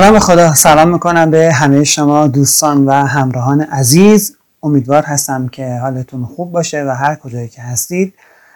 نام 0.00 0.18
خدا 0.18 0.54
سلام 0.54 0.88
می‌کنم 0.88 1.30
به 1.30 1.52
همه 1.52 1.84
شما 1.84 2.26
دوستان 2.26 2.86
و 2.86 2.92
همراهان 2.92 3.60
عزیز. 3.60 4.36
امیدوار 4.62 5.02
هستم 5.02 5.48
که 5.48 5.78
حالتون 5.82 6.26
خوب 6.26 6.52
باشه 6.52 6.84
و 6.84 6.90
هر 6.90 7.14
کجایی 7.14 7.48
که 7.48 7.62
هستید 7.62 8.14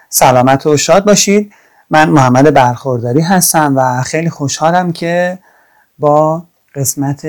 سلامت 0.09 0.65
و 0.65 0.77
شاد 0.77 1.05
باشید. 1.05 1.53
من 1.89 2.09
محمد 2.09 2.53
برخورداری 2.53 3.21
هستم 3.21 3.73
و 3.75 4.01
خیلی 4.01 4.29
خوشحالم 4.29 4.91
که 4.91 5.39
با 5.99 6.43
قسمت 6.75 7.27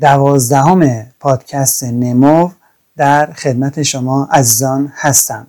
دوازدهم 0.00 1.06
پادکست 1.20 1.84
نمو 1.84 2.50
در 2.96 3.32
خدمت 3.32 3.82
شما 3.82 4.28
عزیزان 4.32 4.92
هستم. 4.96 5.46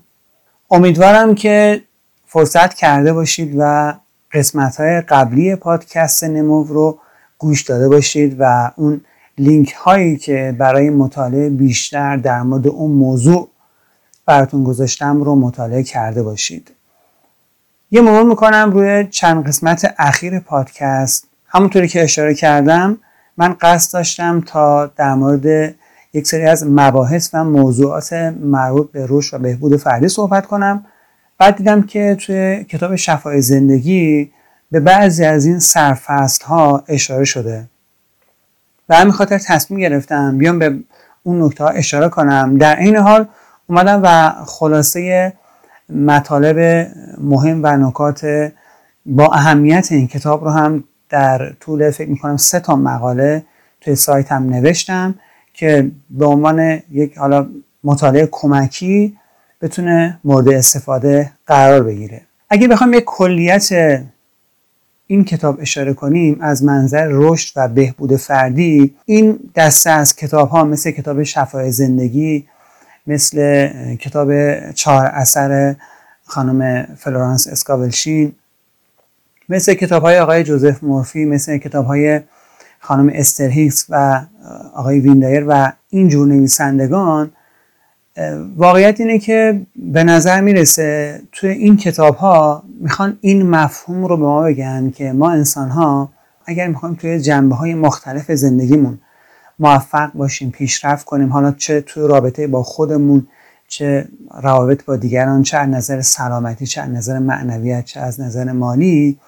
امیدوارم 0.71 1.35
که 1.35 1.81
فرصت 2.27 2.73
کرده 2.73 3.13
باشید 3.13 3.55
و 3.57 3.93
قسمت 4.33 4.79
های 4.79 5.01
قبلی 5.01 5.55
پادکست 5.55 6.23
نمو 6.23 6.63
رو 6.63 6.99
گوش 7.39 7.61
داده 7.61 7.89
باشید 7.89 8.35
و 8.39 8.71
اون 8.75 9.01
لینک 9.37 9.71
هایی 9.71 10.17
که 10.17 10.55
برای 10.57 10.89
مطالعه 10.89 11.49
بیشتر 11.49 12.17
در 12.17 12.41
مورد 12.41 12.67
اون 12.67 12.91
موضوع 12.91 13.49
براتون 14.25 14.63
گذاشتم 14.63 15.21
رو 15.21 15.35
مطالعه 15.35 15.83
کرده 15.83 16.23
باشید. 16.23 16.71
یه 17.91 18.01
مرور 18.01 18.23
می‌کنم 18.23 18.71
روی 18.73 19.07
چند 19.11 19.47
قسمت 19.47 19.95
اخیر 19.97 20.39
پادکست. 20.39 21.27
همونطوری 21.47 21.87
که 21.87 22.03
اشاره 22.03 22.33
کردم 22.33 22.97
من 23.37 23.55
قصد 23.61 23.93
داشتم 23.93 24.41
تا 24.41 24.85
در 24.85 25.15
مورد 25.15 25.75
یک 26.13 26.27
سری 26.27 26.43
از 26.43 26.67
مباحث 26.67 27.29
و 27.33 27.43
موضوعات 27.43 28.13
مربوط 28.41 28.91
به 28.91 29.05
رشد 29.09 29.37
و 29.37 29.39
بهبود 29.39 29.77
فردی 29.77 30.07
صحبت 30.07 30.45
کنم. 30.45 30.85
بعد 31.37 31.55
دیدم 31.55 31.81
که 31.81 32.17
توی 32.19 32.63
کتاب 32.63 32.95
شفای 32.95 33.41
زندگی 33.41 34.31
به 34.71 34.79
بعضی 34.79 35.25
از 35.25 35.45
این 35.45 35.59
سرفست 35.59 36.43
ها 36.43 36.83
اشاره 36.87 37.25
شده. 37.25 37.65
و 38.89 38.95
همین 38.95 39.13
خاطر 39.13 39.37
تصمیم 39.37 39.79
گرفتم 39.79 40.37
بیام 40.37 40.59
به 40.59 40.79
اون 41.23 41.43
نکته 41.43 41.63
ها 41.63 41.69
اشاره 41.69 42.09
کنم. 42.09 42.57
در 42.57 42.79
این 42.79 42.95
حال 42.95 43.27
اومدم 43.67 44.01
و 44.03 44.33
خلاصه 44.45 45.33
مطالب 45.89 46.87
مهم 47.17 47.59
و 47.63 47.77
نکات 47.77 48.51
با 49.05 49.27
اهمیت 49.33 49.87
این 49.91 50.07
کتاب 50.07 50.43
رو 50.43 50.49
هم 50.49 50.83
در 51.09 51.53
طول 51.59 51.91
فکر 51.91 52.09
می‌کنم 52.09 52.37
سه 52.37 52.59
تا 52.59 52.75
مقاله 52.75 53.43
توی 53.81 53.95
سایتم 53.95 54.43
نوشتم 54.43 55.15
که 55.53 55.91
به 56.09 56.25
عنوان 56.25 56.81
یک 56.91 57.17
حالا 57.17 57.47
مطالعه 57.83 58.27
کمکی 58.31 59.17
بتونه 59.61 60.19
مورد 60.23 60.49
استفاده 60.49 61.31
قرار 61.47 61.83
بگیره. 61.83 62.21
اگه 62.49 62.67
بخوام 62.67 62.93
یک 62.93 63.03
کلیت 63.05 63.69
این 65.11 65.23
کتاب 65.23 65.57
اشاره 65.61 65.93
کنیم 65.93 66.37
از 66.41 66.63
منظر 66.63 67.07
رشد 67.11 67.53
و 67.55 67.67
بهبود 67.67 68.15
فردی 68.15 68.95
این 69.05 69.39
دسته 69.55 69.89
از 69.89 70.15
کتاب 70.15 70.49
ها 70.49 70.63
مثل 70.63 70.91
کتاب 70.91 71.23
شفای 71.23 71.71
زندگی 71.71 72.45
مثل 73.07 73.67
کتاب 73.95 74.31
چهار 74.71 75.05
اثر 75.05 75.75
خانم 76.25 76.87
فلورانس 76.97 77.47
اسکاول 77.47 77.94
شین 77.94 78.31
مثل 79.49 79.73
کتاب 79.73 80.03
های 80.03 80.19
آقای 80.19 80.43
جوزف 80.43 80.83
مورفی 80.83 81.25
مثل 81.25 81.57
کتاب 81.57 81.85
های 81.85 82.21
خانم 82.79 83.11
استر 83.13 83.47
هیکس 83.47 83.85
و 83.89 84.21
آقای 84.73 84.99
ویندایر 84.99 85.45
و 85.47 85.71
اینجور 85.89 86.27
نویسندگان 86.27 87.31
واقعیت 88.55 88.99
اینه 88.99 89.19
که 89.19 89.61
به 89.75 90.03
نظر 90.03 90.41
می‌رسه 90.41 91.21
توی 91.31 91.49
این 91.49 91.77
کتاب 91.77 92.15
ها 92.15 92.63
می‌خوان 92.79 93.17
این 93.21 93.49
مفهوم 93.49 94.05
رو 94.05 94.17
به 94.17 94.23
ما 94.23 94.43
بگن 94.43 94.91
که 94.91 95.11
ما 95.11 95.31
انسان 95.31 95.69
ها 95.69 96.09
اگر 96.45 96.67
می‌خوایم 96.67 96.95
توی 96.95 97.19
جنبه 97.19 97.55
های 97.55 97.73
مختلف 97.75 98.31
زندگیمون 98.31 98.99
موفق 99.59 100.11
باشیم 100.13 100.51
پیشرفت 100.51 101.05
کنیم 101.05 101.33
حالا 101.33 101.51
چه 101.51 101.81
توی 101.81 102.07
رابطه 102.07 102.47
با 102.47 102.63
خودمون 102.63 103.27
چه 103.67 104.07
روابط 104.41 104.85
با 104.85 104.95
دیگران 104.95 105.43
چه 105.43 105.57
از 105.57 105.69
نظر 105.69 106.01
سلامتی 106.01 106.65
چه 106.65 106.81
از 106.81 106.89
نظر 106.89 107.19
معنویت 107.19 107.85
چه 107.85 107.99
از 107.99 108.21
نظر 108.21 108.51
مالی 108.51 109.19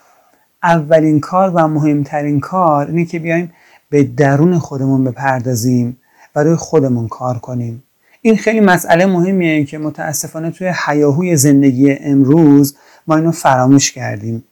اولین 0.64 1.20
کار 1.20 1.52
و 1.56 1.68
مهمترین 1.68 2.40
کار 2.40 2.88
اینه 2.88 3.06
که 3.06 3.20
بیایم 3.20 3.54
به 3.90 4.04
درون 4.04 4.60
خودمون 4.60 5.04
بپردازیم 5.04 5.98
و 6.36 6.44
روی 6.44 6.56
خودمون 6.56 7.08
کار 7.08 7.40
کنیم. 7.40 7.84
این 8.22 8.38
خیلی 8.38 8.60
مسئله 8.60 9.06
مهمیه 9.06 9.66
که 9.66 9.78
متاسفانه 9.78 10.52
توی 10.52 10.68
حیاهوی 10.68 11.38
زندگی 11.38 11.92
امروز 11.92 12.76
ما 13.08 13.16
اینو 13.16 13.32
فراموش 13.32 13.92
کردیم. 13.92 14.44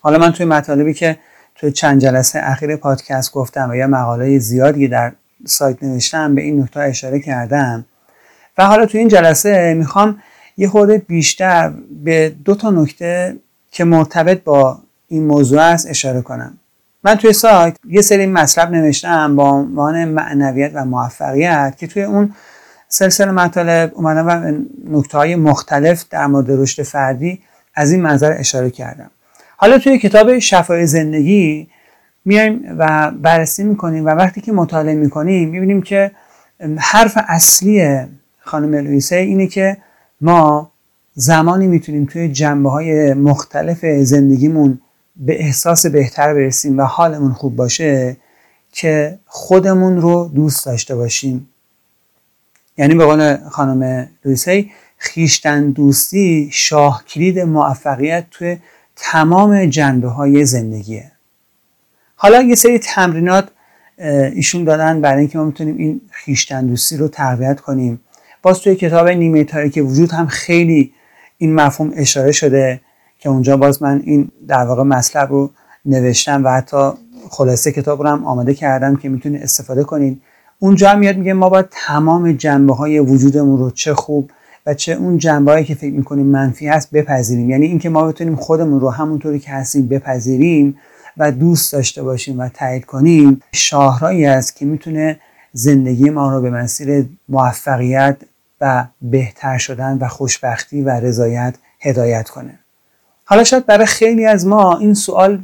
حالا 0.00 0.18
من 0.18 0.32
توی 0.32 0.46
مطالبی 0.46 0.94
که 0.94 1.18
توی 1.54 1.72
چند 1.72 2.00
جلسه 2.00 2.40
اخیر 2.42 2.76
پادکست 2.76 3.32
گفتم 3.32 3.70
و 3.70 3.74
یا 3.74 3.86
مقاله 3.86 4.38
زیادی 4.38 4.88
در 4.88 5.12
سایت 5.44 5.82
نوشتم 5.82 6.34
به 6.34 6.42
این 6.42 6.62
نکته 6.62 6.80
اشاره 6.80 7.20
کردم. 7.20 7.84
و 8.58 8.66
حالا 8.66 8.86
توی 8.86 9.00
این 9.00 9.08
جلسه 9.08 9.74
می‌خوام 9.74 10.22
یه 10.56 10.68
خورده 10.68 10.98
بیشتر 10.98 11.72
به 12.04 12.34
دو 12.44 12.54
تا 12.54 12.70
نکته 12.70 13.36
که 13.70 13.84
مرتبط 13.84 14.44
با 14.44 14.78
این 15.08 15.26
موضوع 15.26 15.60
است 15.60 15.90
اشاره 15.90 16.22
کنم. 16.22 16.58
من 17.04 17.14
توی 17.14 17.32
سایت 17.32 17.76
یه 17.88 18.02
سری 18.02 18.26
مطلب 18.26 18.70
نوشتم 18.70 19.36
با 19.36 19.50
عنوان 19.50 20.04
معنویت 20.04 20.70
و 20.74 20.84
موفقیت 20.84 21.74
که 21.78 21.86
توی 21.86 22.02
اون 22.02 22.34
سلسله 22.88 23.32
مطالب 23.32 23.92
اومدم 23.94 24.26
و 24.26 24.52
نکته 24.98 25.18
های 25.18 25.36
مختلف 25.36 26.04
در 26.10 26.26
مورد 26.26 26.50
رشد 26.50 26.82
فردی 26.82 27.40
از 27.74 27.92
این 27.92 28.02
منظر 28.02 28.32
اشاره 28.38 28.70
کردم. 28.70 29.10
حالا 29.56 29.78
توی 29.78 29.98
کتاب 29.98 30.38
شفای 30.38 30.86
زندگی 30.86 31.68
میایم 32.24 32.76
و 32.78 33.10
بررسی 33.10 33.64
می‌کنیم 33.64 34.06
و 34.06 34.08
وقتی 34.08 34.40
که 34.40 34.52
مطالعه 34.52 34.94
می‌کنیم 34.94 35.48
می‌بینیم 35.48 35.82
که 35.82 36.10
حرف 36.78 37.18
اصلی 37.28 37.98
خانم 38.40 38.74
لویسه 38.74 39.16
اینه 39.16 39.46
که 39.46 39.76
ما 40.20 40.70
زمانی 41.14 41.66
می‌تونیم 41.66 42.04
توی 42.04 42.28
جنبه 42.28 42.70
های 42.70 43.14
مختلف 43.14 43.84
زندگیمون 43.86 44.80
به 45.16 45.40
احساس 45.40 45.86
بهتر 45.86 46.34
برسیم 46.34 46.78
و 46.78 46.82
حالمون 46.82 47.32
خوب 47.32 47.56
باشه 47.56 48.16
که 48.72 49.18
خودمون 49.26 50.00
رو 50.00 50.30
دوست 50.34 50.66
داشته 50.66 50.96
باشیم. 50.96 51.48
یعنی 52.78 52.94
به 52.94 53.04
قول 53.04 53.36
خانم 53.50 54.08
لویسی 54.24 54.70
خیشتن 54.98 55.70
دوستی 55.70 56.48
شاه 56.52 57.04
کلید 57.08 57.38
موفقیت 57.38 58.26
توی 58.30 58.58
تمام 58.96 59.66
جنبه 59.66 60.08
های 60.08 60.44
زندگیه. 60.44 61.12
حالا 62.16 62.42
یه 62.42 62.54
سری 62.54 62.78
تمرینات 62.78 63.48
ایشون 64.34 64.64
دادن 64.64 65.00
برای 65.00 65.18
اینکه 65.18 65.38
ما 65.38 65.44
می‌تونیم 65.44 65.76
این 65.76 66.00
خیشتن 66.10 66.66
دوستی 66.66 66.96
رو 66.96 67.08
تقویت 67.08 67.60
کنیم. 67.60 68.00
باز 68.42 68.60
توی 68.60 68.74
کتاب 68.74 69.08
نیمه 69.08 69.44
تاریک 69.44 69.80
وجود 69.84 70.10
هم 70.10 70.26
خیلی 70.26 70.92
این 71.38 71.54
مفهوم 71.54 71.92
اشاره 71.96 72.32
شده 72.32 72.80
که 73.18 73.28
اونجا 73.28 73.56
باز 73.56 73.82
من 73.82 74.02
این 74.04 74.30
در 74.48 74.64
واقع 74.64 74.82
مطلب 74.82 75.30
رو 75.30 75.50
نوشتم 75.84 76.44
و 76.44 76.48
حتی 76.48 76.90
خلاصه 77.30 77.72
کتاب 77.72 78.02
رو 78.02 78.08
هم 78.08 78.24
آماده 78.24 78.54
کردم 78.54 78.96
که 78.96 79.08
می‌تونید 79.08 79.42
استفاده 79.42 79.84
کنید 79.84 80.22
اونجا 80.58 80.90
هم 80.90 80.98
میگه 80.98 81.32
ما 81.32 81.48
باید 81.48 81.66
تمام 81.70 82.32
جنبه 82.32 82.74
های 82.74 82.98
وجودمون 82.98 83.58
رو 83.58 83.70
چه 83.70 83.94
خوب 83.94 84.30
و 84.66 84.74
چه 84.74 84.92
اون 84.92 85.18
جنبه 85.18 85.64
که 85.64 85.74
فکر 85.74 85.94
می‌کنیم 85.94 86.26
منفی 86.26 86.68
هست 86.68 86.90
بپذیریم. 86.90 87.50
یعنی 87.50 87.66
اینکه 87.66 87.88
ما 87.88 88.06
بتونیم 88.06 88.36
خودمون 88.36 88.80
رو 88.80 88.90
همونطوری 88.90 89.38
که 89.38 89.50
هستیم 89.50 89.88
بپذیریم 89.88 90.78
و 91.16 91.32
دوست 91.32 91.72
داشته 91.72 92.02
باشیم 92.02 92.38
و 92.38 92.48
تایید 92.48 92.84
کنیم 92.84 93.40
شاهرایی 93.52 94.26
است 94.26 94.56
که 94.56 94.64
می‌تونه 94.64 95.20
زندگی 95.52 96.10
ما 96.10 96.32
رو 96.32 96.40
به 96.42 96.50
مسیر 96.50 97.06
موفقیت 97.28 98.16
و 98.60 98.84
بهتر 99.02 99.58
شدن 99.58 99.98
و 100.00 100.08
خوشبختی 100.08 100.82
و 100.82 100.90
رضایت 100.90 101.54
هدایت 101.80 102.28
کنه. 102.28 102.58
حالا 103.24 103.44
شاید 103.44 103.66
برای 103.66 103.86
خیلی 103.86 104.26
از 104.26 104.46
ما 104.46 104.78
این 104.78 104.94
سوال 104.94 105.42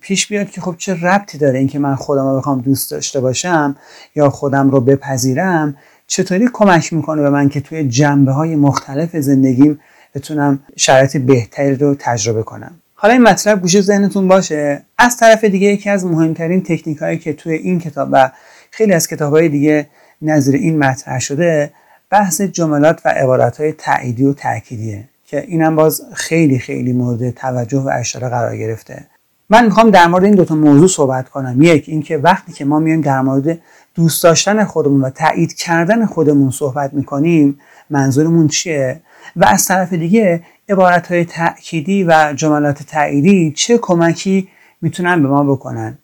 پیش 0.00 0.26
بیاد 0.26 0.50
که 0.50 0.60
خب 0.60 0.74
چه 0.78 1.00
ربطی 1.00 1.38
داره 1.38 1.58
اینکه 1.58 1.78
من 1.78 1.94
خودم 1.94 2.28
رو 2.28 2.36
بخوام 2.36 2.60
دوست 2.60 2.90
داشته 2.90 3.20
باشم 3.20 3.76
یا 4.14 4.30
خودم 4.30 4.70
رو 4.70 4.80
بپذیرم؟ 4.80 5.76
چطوری 6.06 6.48
کمک 6.52 6.92
می‌کنه 6.92 7.22
به 7.22 7.30
من 7.30 7.48
که 7.48 7.60
توی 7.60 7.88
جنبه 7.88 8.32
های 8.32 8.56
مختلف 8.56 9.16
زندگیم 9.16 9.80
بتونم 10.14 10.58
شرایط 10.76 11.16
بهتری 11.16 11.76
رو 11.76 11.96
تجربه 11.98 12.42
کنم؟ 12.42 12.74
حالا 12.94 13.14
این 13.14 13.22
مطلب 13.22 13.60
گوشه 13.60 13.80
ذهنتون 13.80 14.28
باشه. 14.28 14.82
از 14.98 15.16
طرف 15.16 15.44
دیگه 15.44 15.66
یکی 15.66 15.90
از 15.90 16.06
مهمترین 16.06 16.62
تکنیک 16.62 16.98
هایی 16.98 17.18
که 17.18 17.32
توی 17.32 17.52
این 17.52 17.80
کتاب 17.80 18.08
و 18.12 18.30
خیلی 18.70 18.92
از 18.92 19.08
کتاب 19.08 19.32
های 19.32 19.48
دیگه 19.48 19.86
نظر 20.22 20.52
این 20.52 20.78
مطرح 20.78 21.18
شده 21.18 21.72
بحث 22.10 22.40
جملات 22.40 23.00
و 23.04 23.08
عبارت 23.08 23.56
های 23.60 23.72
تعییدی 23.72 24.24
و 24.24 24.32
تأکیدیه 24.32 25.04
که 25.26 25.40
اینم 25.40 25.76
باز 25.76 26.02
خیلی 26.14 26.58
خیلی 26.58 26.92
مورد 26.92 27.30
توجه 27.30 27.78
و 27.78 27.90
اشاره 27.94 28.28
قرار 28.28 28.56
گرفته. 28.56 29.04
من 29.54 29.64
می‌خوام 29.64 29.90
در 29.90 30.06
مورد 30.06 30.24
این 30.24 30.34
دوتا 30.34 30.54
موضوع 30.54 30.88
صحبت 30.88 31.28
کنم. 31.28 31.62
یک 31.62 31.84
اینکه 31.88 32.18
وقتی 32.18 32.52
که 32.52 32.64
ما 32.64 32.78
میایم 32.78 33.00
در 33.00 33.20
مورد 33.20 33.58
دوست 33.94 34.22
داشتن 34.22 34.64
خودمون 34.64 35.00
و 35.00 35.10
تایید 35.10 35.54
کردن 35.54 36.06
خودمون 36.06 36.50
صحبت 36.50 36.94
می‌کنیم 36.94 37.58
منظورمون 37.90 38.48
چیه؟ 38.48 39.00
و 39.36 39.44
از 39.44 39.66
طرف 39.66 39.92
دیگه 39.92 40.42
عبارت 40.68 41.06
های 41.06 41.24
تأکیدی 41.24 42.04
و 42.04 42.32
جملات 42.36 42.82
تأییدی 42.82 43.52
چه 43.56 43.78
کمکی 43.78 44.48
می‌تونن 44.82 45.22
به 45.22 45.28
ما 45.28 45.44
بکنن؟ 45.44 45.98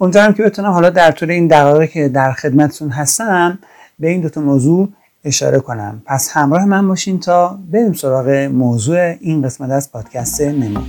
امیدوارم 0.00 0.32
که 0.32 0.42
بتونم 0.42 0.70
حالا 0.70 0.90
در 0.90 1.10
طول 1.10 1.30
این 1.30 1.46
دقایقی 1.46 1.86
که 1.86 2.08
در 2.08 2.32
خدمتتون 2.32 2.90
هستم 2.90 3.58
به 3.98 4.08
این 4.08 4.20
دوتا 4.20 4.40
موضوع 4.40 4.88
اشاره 5.24 5.60
کنم. 5.60 6.02
پس 6.06 6.30
همراه 6.32 6.64
من 6.64 6.88
باشین 6.88 7.20
تا 7.20 7.58
بریم 7.72 7.92
سراغ 7.92 8.28
موضوع 8.52 9.14
این 9.20 9.42
قسمت 9.42 9.70
از 9.70 9.92
پادکست 9.92 10.40
نمو 10.40 10.80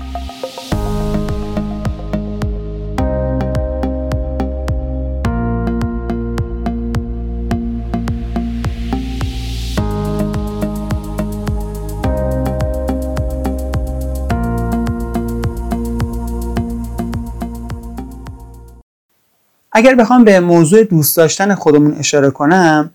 اگر 19.77 19.95
بخوام 19.95 20.23
به 20.23 20.39
موضوع 20.39 20.83
دوست 20.83 21.17
داشتن 21.17 21.55
خودمون 21.55 21.95
اشاره 21.99 22.29
کنم 22.29 22.91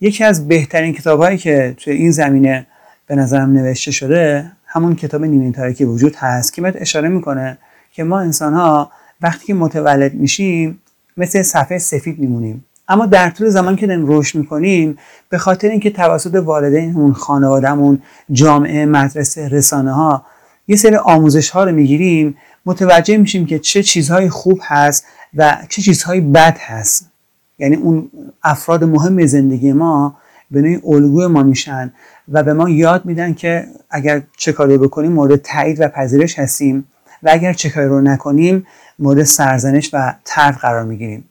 یکی 0.00 0.24
از 0.24 0.48
بهترین 0.48 0.92
کتابهایی 0.92 1.38
که 1.38 1.74
توی 1.76 1.92
این 1.92 2.10
زمینه 2.10 2.66
به 3.06 3.14
نظرم 3.14 3.52
نوشته 3.52 3.90
شده 3.90 4.52
همون 4.66 4.94
کتاب 4.96 5.24
نیمه 5.24 5.52
تاریکی 5.52 5.84
وجود 5.84 6.14
هست 6.16 6.52
که 6.52 6.62
بهت 6.62 6.74
اشاره 6.76 7.08
می‌کنه 7.08 7.58
که 7.92 8.04
ما 8.04 8.20
انسان 8.20 8.54
ها 8.54 8.90
وقتی 9.20 9.46
که 9.46 9.54
متولد 9.54 10.14
میشیم 10.14 10.80
مثل 11.16 11.42
صفحه 11.42 11.78
سفید 11.78 12.18
میمونیم. 12.18 12.64
اما 12.88 13.06
در 13.06 13.30
طول 13.30 13.48
زمان 13.48 13.76
که 13.76 13.86
داریم 13.86 14.04
رشد 14.06 14.38
می‌کنیم 14.38 14.98
به 15.28 15.38
خاطر 15.38 15.68
اینکه 15.68 15.90
توسط 15.90 16.34
والدینمون 16.34 17.12
خانوادهمون 17.12 18.02
جامعه 18.32 18.86
مدرسه 18.86 19.48
رسانه 19.48 19.92
ها 19.92 20.24
یه 20.68 20.76
سری 20.76 20.96
آموزش 20.96 21.50
ها 21.50 21.64
رو 21.64 21.72
می‌گیریم 21.72 22.36
متوجه 22.66 23.16
میشیم 23.16 23.46
که 23.46 23.58
چه 23.58 23.82
چیزهای 23.82 24.28
خوب 24.28 24.60
هست 24.62 25.04
و 25.34 25.58
چه 25.68 25.82
چیزهای 25.82 26.20
بد 26.20 26.58
هست. 26.58 27.10
یعنی 27.58 27.76
اون 27.76 28.10
افراد 28.42 28.84
مهم 28.84 29.26
زندگی 29.26 29.72
ما 29.72 30.16
به 30.50 30.60
نوعی 30.60 30.80
الگوی 30.84 31.26
ما 31.26 31.42
میشن 31.42 31.92
و 32.28 32.42
به 32.42 32.52
ما 32.52 32.68
یاد 32.68 33.04
میدن 33.04 33.34
که 33.34 33.68
اگر 33.90 34.22
چه 34.36 34.52
کاری 34.52 34.78
بکنیم 34.78 35.12
مورد 35.12 35.36
تایید 35.36 35.80
و 35.80 35.88
پذیرش 35.88 36.38
هستیم 36.38 36.86
و 37.22 37.30
اگر 37.32 37.52
چه 37.52 37.70
کاری 37.70 37.88
رو 37.88 38.00
نکنیم 38.00 38.66
مورد 38.98 39.22
سرزنش 39.22 39.90
و 39.92 40.14
ترد 40.24 40.54
قرار 40.54 40.84
می‌گیریم. 40.84 41.24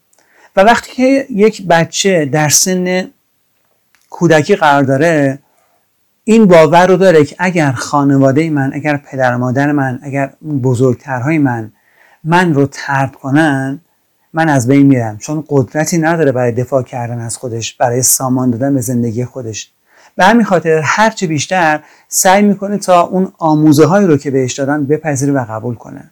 و 0.55 0.61
وقتی 0.61 0.91
که 0.91 1.25
یک 1.29 1.67
بچه 1.67 2.25
در 2.25 2.49
سن 2.49 3.07
کودکی 4.09 4.55
قرار 4.55 4.83
داره 4.83 5.39
این 6.31 6.45
باور 6.45 6.87
رو 6.87 6.97
داره 6.97 7.25
که 7.25 7.35
اگر 7.39 7.71
خانواده 7.71 8.49
من 8.49 8.71
اگر 8.73 8.97
پدر 8.97 9.35
مادر 9.35 9.71
من 9.71 9.99
اگر 10.03 10.33
بزرگترهای 10.63 11.37
من 11.37 11.71
من 12.23 12.53
رو 12.53 12.67
ترد 12.71 13.15
کنن 13.15 13.81
من 14.33 14.49
از 14.49 14.67
بین 14.67 14.87
میرم. 14.87 15.17
چون 15.17 15.43
قدرتی 15.49 15.97
نداره 15.97 16.31
برای 16.31 16.51
دفاع 16.51 16.83
کردن 16.83 17.19
از 17.19 17.37
خودش 17.37 17.73
برای 17.73 18.01
سامان 18.01 18.51
دادن 18.51 18.73
به 18.73 18.81
زندگی 18.81 19.25
خودش. 19.25 19.71
به 20.15 20.25
همین 20.25 20.43
خاطر 20.43 20.81
هرچه 20.83 21.27
بیشتر 21.27 21.79
سعی 22.07 22.43
می‌کنه 22.43 22.77
تا 22.77 23.01
اون 23.01 23.31
آموزه 23.37 23.85
هایی 23.85 24.07
رو 24.07 24.17
که 24.17 24.31
بهش 24.31 24.53
دادن 24.53 24.85
بپذیره 24.85 25.33
و 25.33 25.45
قبول 25.49 25.75
کنه. 25.75 26.11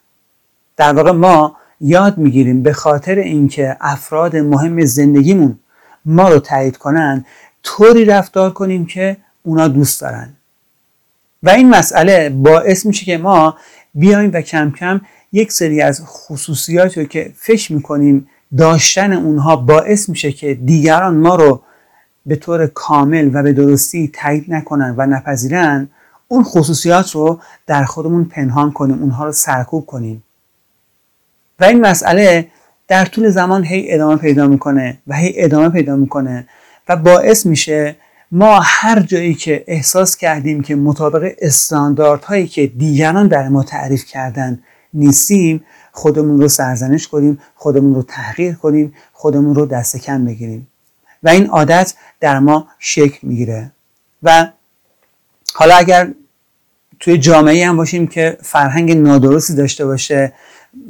در 0.77 0.93
واقع 0.93 1.11
ما 1.11 1.55
یاد 1.81 2.17
می‌گیریم 2.17 2.63
به 2.63 2.73
خاطر 2.73 3.15
اینکه 3.15 3.77
افراد 3.81 4.35
مهم 4.35 4.85
زندگیمون 4.85 5.59
ما 6.05 6.29
رو 6.29 6.39
تایید 6.39 6.77
کنن 6.77 7.25
طوری 7.63 8.05
رفتار 8.05 8.49
کنیم 8.49 8.85
که 8.85 9.17
اونا 9.43 9.67
دوست 9.67 10.01
دارن. 10.01 10.29
و 11.43 11.49
این 11.49 11.69
مسئله 11.69 12.29
باعث 12.29 12.85
میشه 12.85 13.05
که 13.05 13.17
ما 13.17 13.57
بیایم 13.95 14.31
و 14.33 14.41
کم 14.41 14.71
کم 14.71 15.01
یک 15.31 15.51
سری 15.51 15.81
از 15.81 16.01
خصوصیاتی 16.05 17.01
رو 17.01 17.07
که 17.07 17.33
فکر 17.35 17.73
می‌کنیم 17.73 18.27
داشتن 18.57 19.13
اونها 19.13 19.55
باعث 19.55 20.09
میشه 20.09 20.31
که 20.31 20.53
دیگران 20.53 21.17
ما 21.17 21.35
رو 21.35 21.61
به 22.25 22.35
طور 22.35 22.67
کامل 22.67 23.29
و 23.33 23.43
به 23.43 23.53
درستی 23.53 24.11
تایید 24.13 24.45
نکنن 24.47 24.95
و 24.97 25.05
نپذیرن 25.05 25.89
اون 26.27 26.43
خصوصیات 26.43 27.11
رو 27.11 27.39
در 27.67 27.83
خودمون 27.83 28.25
پنهان 28.25 28.71
کنیم 28.71 29.01
اونها 29.01 29.25
رو 29.25 29.31
سرکوب 29.31 29.85
کنیم. 29.85 30.23
و 31.59 31.65
این 31.65 31.81
مسئله 31.81 32.47
در 32.87 33.05
طول 33.05 33.29
زمان 33.29 33.63
هی 33.63 33.93
ادامه 33.93 34.15
پیدا 34.15 34.47
می‌کنه 34.47 34.97
و 35.07 35.15
هی 35.15 35.33
ادامه 35.35 35.69
پیدا 35.69 35.95
می‌کنه 35.95 36.47
و 36.89 36.95
باعث 36.95 37.45
میشه 37.45 37.95
ما 38.31 38.59
هر 38.63 38.99
جایی 38.99 39.33
که 39.33 39.63
احساس 39.67 40.17
کردیم 40.17 40.61
که 40.61 40.75
مطابق 40.75 41.31
استانداردهایی 41.39 42.47
که 42.47 42.67
دیگران 42.67 43.27
در 43.27 43.49
ما 43.49 43.63
تعریف 43.63 44.05
کردن 44.05 44.59
نیستیم 44.93 45.65
خودمون 45.91 46.41
رو 46.41 46.47
سرزنش 46.47 47.07
کنیم 47.07 47.39
خودمون 47.55 47.95
رو 47.95 48.03
تحقیر 48.03 48.53
کنیم 48.55 48.93
خودمون 49.13 49.55
رو 49.55 49.65
دست 49.65 49.97
کم 49.97 50.25
بگیریم. 50.25 50.67
و 51.23 51.29
این 51.29 51.47
عادت 51.47 51.93
در 52.19 52.39
ما 52.39 52.67
شکل 52.79 53.27
می‌گیره. 53.27 53.71
و 54.23 54.47
حالا 55.53 55.75
اگر 55.75 56.13
توی 56.99 57.17
جامعه 57.17 57.67
هم 57.67 57.77
باشیم 57.77 58.07
که 58.07 58.37
فرهنگ 58.41 58.91
نادرستی 58.91 59.55
داشته 59.55 59.85
باشه 59.85 60.33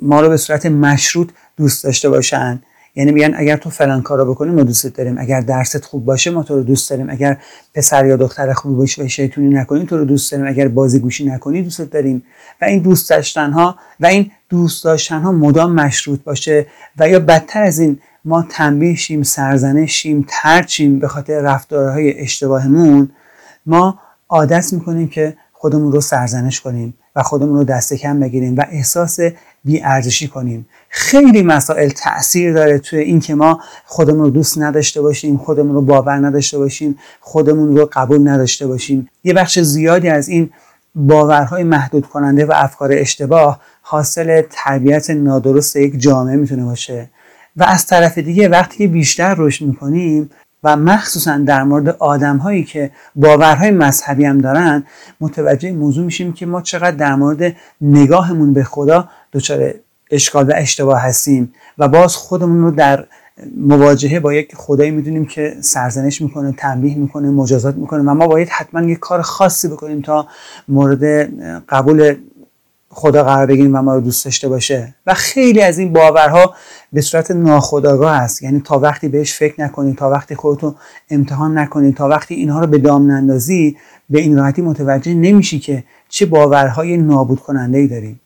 ما 0.02 0.22
رو 0.22 0.30
به 0.30 0.38
صورت 0.38 0.66
مشروط 0.66 1.30
دوست 1.58 1.84
داشته 1.84 2.10
باشن 2.10 2.62
یعنی 2.96 3.12
میگن 3.12 3.34
اگر 3.36 3.58
تو 3.58 3.70
فلان 3.70 4.02
کارو 4.02 4.34
بکنی 4.34 4.52
ما 4.52 4.64
دوست 4.64 4.88
داریم. 4.88 5.18
اگر 5.18 5.42
درست 5.42 5.86
خوب 5.86 6.06
باشه 6.06 6.32
ما 6.32 6.44
تو 6.44 6.56
رو 6.56 6.64
دوست 6.64 6.90
داریم. 6.90 7.10
اگر 7.10 7.38
پسر 7.74 8.06
یا 8.06 8.16
دختر 8.16 8.54
خوبی 8.54 8.76
باشی 8.76 9.02
و 9.02 9.08
شیطونی 9.08 9.50
نکنی 9.50 9.86
تو 9.86 9.98
رو 9.98 10.06
دوست 10.06 10.32
داریم. 10.32 10.48
اگر 10.48 10.68
بازی 10.68 11.00
گوشی 11.00 11.26
نکنی 11.26 11.62
دوست 11.62 11.82
داریم. 11.82 12.24
و 12.62 12.66
این 12.66 12.80
دوست 12.80 13.10
داشتن 13.10 13.52
ها 13.52 13.76
و 14.00 14.06
این 14.06 14.32
دوست 14.50 14.84
داشتن 14.84 15.20
ها 15.20 15.32
مدام 15.32 15.74
مشروط 15.74 16.24
باشه. 16.24 16.66
و 16.98 17.10
یا 17.10 17.20
بدتر 17.20 17.64
از 17.64 17.80
این 17.80 18.00
ما 18.26 18.46
تنبیه 18.50 18.96
شیم 18.96 19.24
سرزنش 19.24 19.92
شیم 19.92 20.26
ترچیم 20.30 21.00
به 21.00 21.08
خاطر 21.08 21.42
رفتارهای 21.42 22.20
اشتباهمون. 22.20 23.10
ما 23.66 24.00
عادت 24.30 24.74
می‌کنیم 24.74 25.08
که 25.08 25.38
خودمون 25.54 25.92
رو 25.92 26.02
سرزنش 26.02 26.62
کنیم 26.62 26.94
و 27.16 27.24
خودمون 27.24 27.56
رو 27.56 27.64
دست 27.64 27.94
کم 27.94 28.20
بگیریم 28.20 28.58
و 28.58 28.66
احساس 28.72 29.20
ارزشی 29.84 30.28
کنیم. 30.28 30.68
خیلی 30.90 31.42
مسائل 31.42 31.90
تاثیر 31.90 32.54
داره 32.54 32.80
توی 32.80 33.00
اینکه 33.00 33.36
ما 33.36 33.60
خودمون 33.86 34.24
رو 34.24 34.30
دوست 34.30 34.58
نداشته 34.58 35.02
باشیم 35.02 35.38
خودمون 35.38 35.76
رو 35.76 35.82
باور 35.82 36.16
نداشته 36.28 36.58
باشیم 36.58 37.00
خودمون 37.20 37.78
رو 37.78 37.90
قبول 37.94 38.30
نداشته 38.30 38.68
باشیم. 38.68 39.10
یه 39.24 39.34
بخش 39.34 39.60
زیادی 39.60 40.10
از 40.10 40.30
این 40.30 40.50
باورهای 40.96 41.64
محدود 41.64 42.06
کننده 42.06 42.46
و 42.46 42.52
افکار 42.56 42.90
اشتباه 42.94 43.62
حاصل 43.82 44.42
تربیت 44.52 45.10
نادرست 45.10 45.76
یک 45.76 46.00
جامعه 46.00 46.36
می‌تونه 46.36 46.66
باشه. 46.66 47.10
و 47.58 47.64
از 47.64 47.88
طرف 47.88 48.18
دیگه 48.18 48.50
وقتی 48.50 48.78
که 48.78 48.88
بیشتر 48.88 49.36
رشد 49.38 49.66
می‌کنیم 49.66 50.30
و 50.64 50.78
مخصوصا 50.78 51.38
در 51.38 51.64
مورد 51.64 51.90
آدم 51.90 52.38
هایی 52.38 52.64
که 52.64 52.92
باورهای 53.16 53.72
مذهبی 53.72 54.26
هم 54.26 54.38
دارن 54.38 54.84
متوجه 55.22 55.72
موضوع 55.72 56.06
میشیم 56.06 56.34
که 56.34 56.46
ما 56.46 56.62
چقدر 56.62 56.92
در 56.92 57.16
مورد 57.16 57.56
نگاهمون 57.82 58.54
به 58.54 58.64
خدا 58.64 59.10
دچار 59.34 59.74
اشکال 60.12 60.50
و 60.50 60.54
اشتباه 60.56 61.02
هستیم 61.02 61.54
و 61.78 61.88
باز 61.88 62.16
خودمون 62.16 62.62
رو 62.62 62.72
در 62.72 63.06
مواجهه 63.58 64.20
با 64.20 64.34
یک 64.34 64.56
خدایی 64.56 64.92
می‌دونیم 64.92 65.26
که 65.26 65.56
سرزنش 65.62 66.22
می‌کنه 66.22 66.52
تنبیه 66.52 66.98
می‌کنه 66.98 67.30
مجازات 67.30 67.76
می‌کنه 67.76 68.00
و 68.00 68.14
ما 68.14 68.28
باید 68.28 68.50
حتما 68.50 68.82
یک 68.82 69.00
کار 69.00 69.22
خاصی 69.22 69.68
بکنیم 69.68 70.02
تا 70.02 70.28
مورد 70.68 71.04
قبول 71.70 72.16
خدا 72.90 73.24
قرار 73.24 73.46
بگیریم 73.46 73.76
و 73.76 73.82
ما 73.82 73.96
رو 73.96 74.02
دوست 74.02 74.26
داشته 74.26 74.50
باشه. 74.50 74.96
و 75.08 75.14
خیلی 75.14 75.62
از 75.62 75.80
این 75.80 75.94
باورها 75.94 76.56
به 76.94 77.02
صورت 77.02 77.32
ناخودآگاه 77.32 78.12
است. 78.12 78.44
یعنی 78.44 78.62
تا 78.62 78.80
وقتی 78.80 79.08
بهش 79.08 79.34
فکر 79.34 79.62
نکنی 79.62 79.94
تا 79.94 80.10
وقتی 80.10 80.36
خودتو 80.36 80.76
امتحان 81.10 81.58
نکنی 81.58 81.92
تا 81.92 82.08
وقتی 82.08 82.36
اینها 82.36 82.60
رو 82.60 82.68
به 82.68 82.78
دام 82.78 83.12
نندازی 83.12 83.78
به 84.10 84.20
این 84.20 84.38
راحتی 84.38 84.62
متوجه 84.62 85.14
نمیشی 85.14 85.60
که 85.60 85.84
چه 86.10 86.26
باورهای 86.26 86.98
نابود 86.98 87.40
کننده 87.40 87.78
ای 87.78 87.88
داریم 87.88 88.20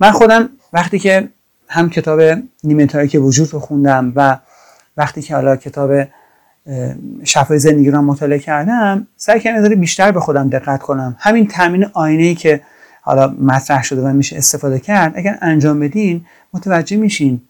من 0.00 0.10
خودم 0.10 0.48
وقتی 0.72 0.98
که 0.98 1.28
هم 1.68 1.90
کتاب 1.90 2.20
نیمه 2.64 2.86
تاریک 2.86 3.16
وجود 3.20 3.52
رو 3.52 3.60
خوندم 3.60 4.12
و 4.16 4.38
وقتی 4.96 5.22
که 5.22 5.34
حالا 5.34 5.56
کتاب 5.56 5.90
شفای 7.24 7.58
زندگی 7.58 7.90
رو 7.90 8.02
مطالعه 8.02 8.38
کردم 8.38 9.06
سعی 9.16 9.40
کردم 9.40 9.74
بیشتر 9.74 10.12
به 10.12 10.20
خودم 10.20 10.48
دقت 10.48 10.82
کنم. 10.82 11.16
همین 11.18 11.48
تامین 11.48 11.86
آینه 11.92 12.22
ای 12.22 12.34
که 12.34 12.60
حالا 13.00 13.34
مطرح 13.40 13.82
شده 13.82 14.02
و 14.02 14.12
میشه 14.12 14.36
استفاده 14.36 14.80
کرد 14.80 15.12
اگر 15.16 15.38
انجام 15.40 15.80
بدین 15.80 16.26
متوجه 16.52 16.96
میشین. 16.96 17.40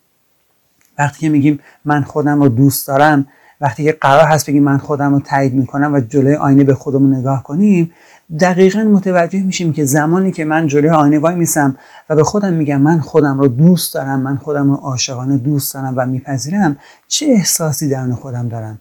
وقتی 0.99 1.18
که 1.20 1.28
میگیم 1.28 1.61
من 1.85 2.02
خودم 2.02 2.42
رو 2.42 2.49
دوست 2.49 2.88
دارم 2.88 3.26
وقتی 3.60 3.84
که 3.84 3.92
قرار 4.00 4.25
هست 4.25 4.50
بگیم 4.50 4.62
من 4.62 4.78
خودم 4.78 5.14
رو 5.14 5.20
تایید 5.20 5.54
می‌کنم 5.54 5.94
و 5.94 6.00
جلوی 6.00 6.34
آینه 6.34 6.64
به 6.64 6.75
خودمون 6.75 7.14
نگاه 7.14 7.42
کنیم 7.42 7.92
دقیقا 8.40 8.82
متوجه 8.82 9.42
میشیم 9.42 9.72
که 9.72 9.84
زمانی 9.84 10.32
که 10.32 10.44
من 10.44 10.66
جلوی 10.66 10.90
آینه 10.90 11.18
وای 11.18 11.34
میسم 11.34 11.76
و 12.10 12.16
به 12.16 12.25
خودم 12.25 12.52
میگم 12.52 12.80
من 12.80 13.00
خودم 13.00 13.38
رو 13.38 13.48
دوست 13.48 13.94
دارم 13.94 14.20
من 14.20 14.36
خودم 14.36 14.70
رو 14.70 14.75
عاشقانه 14.75 15.38
دوست 15.38 15.75
دارم 15.75 15.94
و 15.96 16.06
میپذیرم 16.06 16.76
چه 17.08 17.26
احساسی 17.26 17.88
درون 17.88 18.14
خودم 18.14 18.48
دارم؟ 18.48 18.80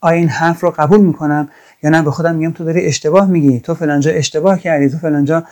آیا 0.00 0.18
این 0.18 0.28
حرف 0.28 0.60
رو 0.60 0.70
قبول 0.70 1.00
می‌کنم 1.00 1.48
یا 1.82 1.90
نه؟ 1.90 2.02
به 2.02 2.10
خودم 2.10 2.34
میگم 2.34 2.52
تو 2.52 2.64
داری 2.64 2.86
اشتباه 2.86 3.26
میگی 3.26 3.60
تو 3.60 3.74
فلانجا 3.74 4.10
اشتباه 4.10 4.58
کردی 4.58 4.88
تو 4.88 4.98
فلانجا 4.98 5.44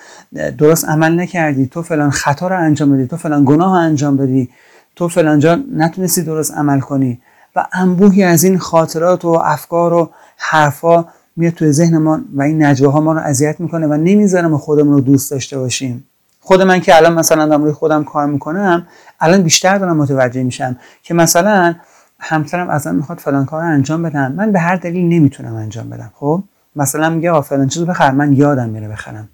درست 0.58 0.84
عمل 0.88 1.20
نکردی 1.20 1.66
تو 1.66 1.82
فلان 1.82 2.10
خطا 2.10 2.48
رو 2.48 2.58
انجام 2.58 2.90
دادی 2.90 3.06
تو 3.06 3.16
فلان 3.16 3.44
گناه 3.44 3.76
رو 3.76 3.84
انجام 3.84 4.16
دادی 4.16 4.50
تو 4.96 5.08
فلانجا 5.08 5.58
نتونستی 5.72 6.22
درست 6.22 6.54
عمل 6.54 6.80
کنی. 6.80 7.20
و 7.56 7.66
انبوهی 7.72 8.22
از 8.22 8.44
این 8.44 8.58
خاطرات 8.58 9.24
و 9.24 9.28
افکار 9.28 9.92
و 9.92 10.10
حرفا 10.36 11.04
میاد 11.36 11.52
توی 11.52 11.72
ذهن 11.72 11.98
ما 11.98 12.20
و 12.34 12.42
این 12.42 12.64
نجواها 12.64 13.00
ما 13.00 13.12
رو 13.12 13.18
اذیت 13.18 13.60
می‌کنه 13.60 13.86
و 13.86 13.94
نمی‌ذاره 13.94 14.46
ما 14.48 14.58
خودمون 14.58 14.92
رو 14.92 15.00
دوست 15.00 15.30
داشته 15.30 15.58
باشیم. 15.58 16.04
خود 16.40 16.62
من 16.62 16.80
که 16.80 16.96
الان 16.96 17.12
مثلا 17.12 17.46
دارم 17.46 17.62
روی 17.62 17.72
خودم 17.72 18.04
کار 18.04 18.26
می‌کنم 18.26 18.86
الان 19.20 19.42
بیشتر 19.42 19.78
دارم 19.78 19.96
متوجه 19.96 20.42
میشم 20.42 20.76
که 21.02 21.14
مثلا 21.14 21.74
همسرم 22.20 22.70
ازم 22.70 22.94
می‌خواد 22.94 23.18
فلان 23.18 23.44
کار 23.44 23.62
رو 23.62 23.68
انجام 23.68 24.02
بدم 24.02 24.32
من 24.32 24.52
به 24.52 24.58
هر 24.58 24.76
دلیل 24.76 25.08
نمی‌تونم 25.08 25.54
انجام 25.54 25.90
بدم 25.90 26.10
خب؟ 26.14 26.42
مثلا 26.76 27.10
میگه 27.10 27.30
آ 27.30 27.40
فلان 27.40 27.68
چیزو 27.68 27.86
بخر 27.86 28.10
من 28.10 28.32
یادم 28.32 28.68
میره 28.68 28.88
بخرم. 28.88 29.28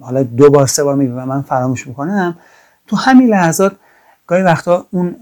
حالا 0.00 0.22
دو 0.22 0.50
بار 0.50 0.66
سه 0.66 0.84
بار 0.84 0.94
میگه 0.94 1.12
من 1.12 1.42
فراموش 1.42 1.86
می‌کنم. 1.86 2.36
تو 2.86 2.96
همین 2.96 3.28
لحظات 3.28 3.72
گاهی 4.26 4.42
وقتا 4.42 4.86
اون 4.90 5.16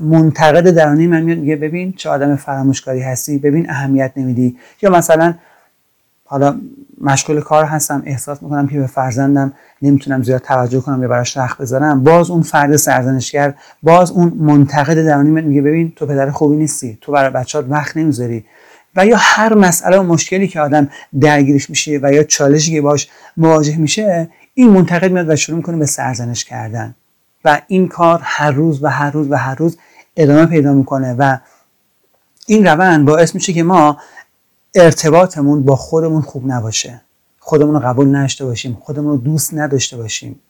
منتقد 0.00 0.70
درونی 0.70 1.06
من 1.06 1.22
میاد 1.22 1.38
میگه 1.38 1.56
ببین 1.56 1.92
چه 1.92 2.10
آدم 2.10 2.36
فراموشکاری 2.36 3.00
هستی 3.00 3.38
ببین 3.38 3.70
اهمیت 3.70 4.12
نمیدی. 4.16 4.56
یا 4.82 4.90
مثلا 4.90 5.34
حالا 6.24 6.60
مشغول 7.00 7.40
کار 7.40 7.64
هستم 7.64 8.02
احساس 8.06 8.42
می‌کنم 8.42 8.68
که 8.68 8.78
به 8.78 8.86
فرزندم 8.86 9.52
نمی‌تونم 9.82 10.22
زیاد 10.22 10.40
توجه 10.40 10.80
کنم 10.80 11.02
یا 11.02 11.08
براش 11.08 11.36
وقت 11.36 11.58
بذارم. 11.58 12.04
باز 12.04 12.30
اون 12.30 12.42
فرد 12.42 12.76
سرزنشگر 12.76 13.54
باز 13.82 14.10
اون 14.10 14.28
منتقد 14.28 15.06
درونی 15.06 15.30
میگه 15.30 15.62
ببین 15.62 15.92
تو 15.96 16.06
پدر 16.06 16.30
خوبی 16.30 16.56
نیستی 16.56 16.98
تو 17.00 17.12
برای 17.12 17.30
بچهات 17.30 17.66
وقت 17.68 17.96
نمی‌ذاری. 17.96 18.44
و 18.96 19.06
یا 19.06 19.16
هر 19.20 19.54
مسئله 19.54 19.98
و 19.98 20.02
مشکلی 20.02 20.48
که 20.48 20.60
آدم 20.60 20.88
درگیرش 21.20 21.70
میشه 21.70 22.00
و 22.02 22.12
یا 22.12 22.22
چالشی 22.22 22.72
که 22.72 22.80
باش 22.80 23.08
مواجه 23.36 23.76
میشه 23.76 24.28
این 24.54 24.70
منتقد 24.70 25.12
میاد 25.12 25.28
و 25.28 25.36
شروع 25.36 25.56
می‌کنه 25.56 25.76
به 25.76 25.86
سرزنش 25.86 26.44
کردن. 26.44 26.94
و 27.46 27.60
این 27.66 27.88
کار 27.88 28.20
هر 28.22 28.50
روز 28.50 28.82
و 28.82 28.86
هر 28.86 29.10
روز 29.10 29.30
و 29.30 29.36
هر 29.36 29.54
روز 29.54 29.78
ادامه 30.16 30.46
پیدا 30.46 30.72
می‌کنه 30.72 31.14
و 31.18 31.38
این 32.46 32.66
روند 32.66 33.06
باعث 33.06 33.34
میشه 33.34 33.52
که 33.52 33.62
ما 33.62 33.98
ارتباطمون 34.74 35.64
با 35.64 35.76
خودمون 35.76 36.22
خوب 36.22 36.52
نباشه. 36.52 37.00
خودمون 37.38 37.74
رو 37.74 37.80
قبول 37.80 38.16
نداشته 38.16 38.44
باشیم 38.44 38.78
خودمون 38.80 39.10
رو 39.10 39.16
دوست 39.16 39.54
نداشته 39.54 39.96
باشیم 39.96 40.40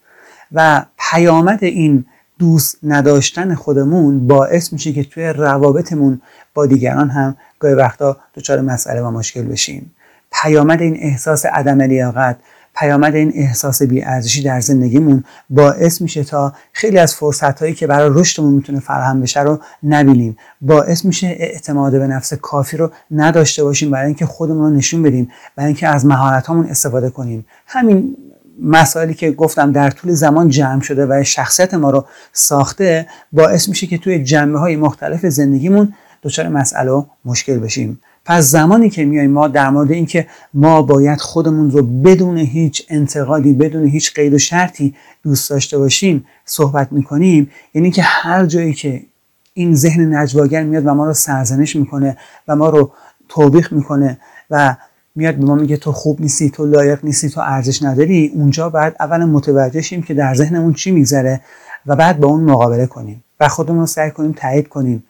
و 0.52 0.84
پیامد 1.10 1.64
این 1.64 2.04
دوست 2.38 2.78
نداشتن 2.82 3.54
خودمون 3.54 4.26
باعث 4.26 4.72
میشه 4.72 4.92
که 4.92 5.04
توی 5.04 5.24
روابطمون 5.24 6.20
با 6.54 6.66
دیگران 6.66 7.10
هم 7.10 7.36
گاهی 7.58 7.74
وقتا 7.74 8.16
دچار 8.34 8.60
مسئله 8.60 9.00
و 9.00 9.10
مشکل 9.10 9.42
بشیم. 9.42 9.94
پیامد 10.32 10.80
این 10.80 10.96
احساس 11.00 11.46
عدم 11.46 11.82
لیاقت 11.82 12.36
پیامد 12.78 13.14
این 13.14 13.32
احساس 13.34 13.82
بیارزشی 13.82 14.42
در 14.42 14.60
زندگیمون 14.60 15.24
باعث 15.50 16.00
میشه 16.00 16.24
تا 16.24 16.52
خیلی 16.72 16.98
از 16.98 17.14
فرصت 17.14 17.60
هایی 17.60 17.74
که 17.74 17.86
برای 17.86 18.10
رشدمون 18.12 18.54
می‌تونه 18.54 18.80
فراهم 18.80 19.20
بشه 19.20 19.40
رو 19.40 19.58
نبینیم. 19.82 20.36
باعث 20.60 21.04
میشه 21.04 21.26
اعتماد 21.26 21.92
به 21.92 22.06
نفس 22.06 22.34
کافی 22.34 22.76
رو 22.76 22.90
نداشته 23.10 23.64
باشیم 23.64 23.90
برای 23.90 24.06
اینکه 24.06 24.26
خودمون 24.26 24.70
رو 24.70 24.76
نشون 24.76 25.02
بدیم 25.02 25.30
برای 25.56 25.66
اینکه 25.66 25.88
از 25.88 26.06
مهارت 26.06 26.50
استفاده 26.50 27.10
کنیم. 27.10 27.46
همین 27.66 28.16
مسائلی 28.62 29.14
که 29.14 29.30
گفتم 29.30 29.72
در 29.72 29.90
طول 29.90 30.12
زمان 30.12 30.48
جمع 30.48 30.80
شده 30.80 31.06
و 31.06 31.22
شخصیت 31.24 31.74
ما 31.74 31.90
رو 31.90 32.04
ساخته 32.32 33.06
باعث 33.32 33.68
میشه 33.68 33.86
که 33.86 33.98
توی 33.98 34.24
جنبه 34.24 34.58
های 34.58 34.76
مختلف 34.76 35.26
زندگیمون 35.26 35.94
دچار 36.22 36.48
مسئله 36.48 36.90
و 36.90 37.04
مشکل 37.24 37.58
بشیم. 37.58 38.00
پس 38.26 38.44
زمانی 38.44 38.90
که 38.90 39.04
میایم 39.04 39.30
ما 39.30 39.48
در 39.48 39.70
مورد 39.70 39.90
اینکه 39.90 40.26
ما 40.54 40.82
باید 40.82 41.20
خودمون 41.20 41.70
رو 41.70 41.82
بدون 41.82 42.38
هیچ 42.38 42.86
انتقادی 42.88 43.52
بدون 43.52 43.86
هیچ 43.86 44.14
قید 44.14 44.34
و 44.34 44.38
شرطی 44.38 44.94
دوست 45.22 45.50
داشته 45.50 45.78
باشیم 45.78 46.26
صحبت 46.44 46.92
می‌کنیم 46.92 47.50
یعنی 47.74 47.90
که 47.90 48.02
هر 48.02 48.46
جایی 48.46 48.74
که 48.74 49.02
این 49.54 49.74
ذهن 49.74 50.14
نجواگر 50.14 50.62
میاد 50.62 50.86
و 50.86 50.94
ما 50.94 51.06
رو 51.06 51.12
سرزنش 51.12 51.76
می‌کنه 51.76 52.16
و 52.48 52.56
ما 52.56 52.68
رو 52.68 52.92
توبیخ 53.28 53.72
می‌کنه 53.72 54.18
و 54.50 54.76
میاد 55.14 55.34
به 55.34 55.44
ما 55.44 55.54
میگه 55.54 55.76
تو 55.76 55.92
خوب 55.92 56.20
نیستی 56.20 56.50
تو 56.50 56.66
لایق 56.66 57.04
نیستی 57.04 57.30
تو 57.30 57.40
ارزش 57.40 57.82
نداری 57.82 58.32
اونجا 58.34 58.70
بعد 58.70 58.96
اولا 59.00 59.26
متوجه 59.26 59.80
شیم 59.82 60.02
که 60.02 60.14
در 60.14 60.34
ذهنمون 60.34 60.72
چی 60.72 60.90
میگذره 60.90 61.40
و 61.86 61.96
بعد 61.96 62.20
با 62.20 62.28
اون 62.28 62.44
مقابله 62.44 62.86
کنیم 62.86 63.24
و 63.40 63.48
خودمون 63.48 63.80
رو 63.80 63.86
سعی 63.86 64.10
کنیم 64.10 64.32
تایید 64.32 64.68
کنیم 64.68 65.04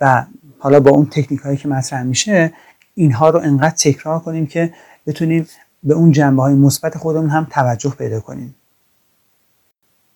و 0.00 0.24
حالا 0.62 0.80
با 0.80 0.90
اون 0.90 1.06
تکنیک 1.06 1.40
هایی 1.40 1.56
که 1.56 1.68
مطرح 1.68 2.02
میشه 2.02 2.52
اینها 2.94 3.30
رو 3.30 3.40
انقدر 3.40 3.74
تکرار 3.74 4.18
کنیم 4.20 4.46
که 4.46 4.72
بتونیم 5.06 5.48
به 5.82 5.94
اون 5.94 6.12
جنبه 6.12 6.42
های 6.42 6.54
مثبت 6.54 6.98
خودمون 6.98 7.30
هم 7.30 7.46
توجه 7.50 7.90
پیدا 7.90 8.20
کنیم. 8.20 8.54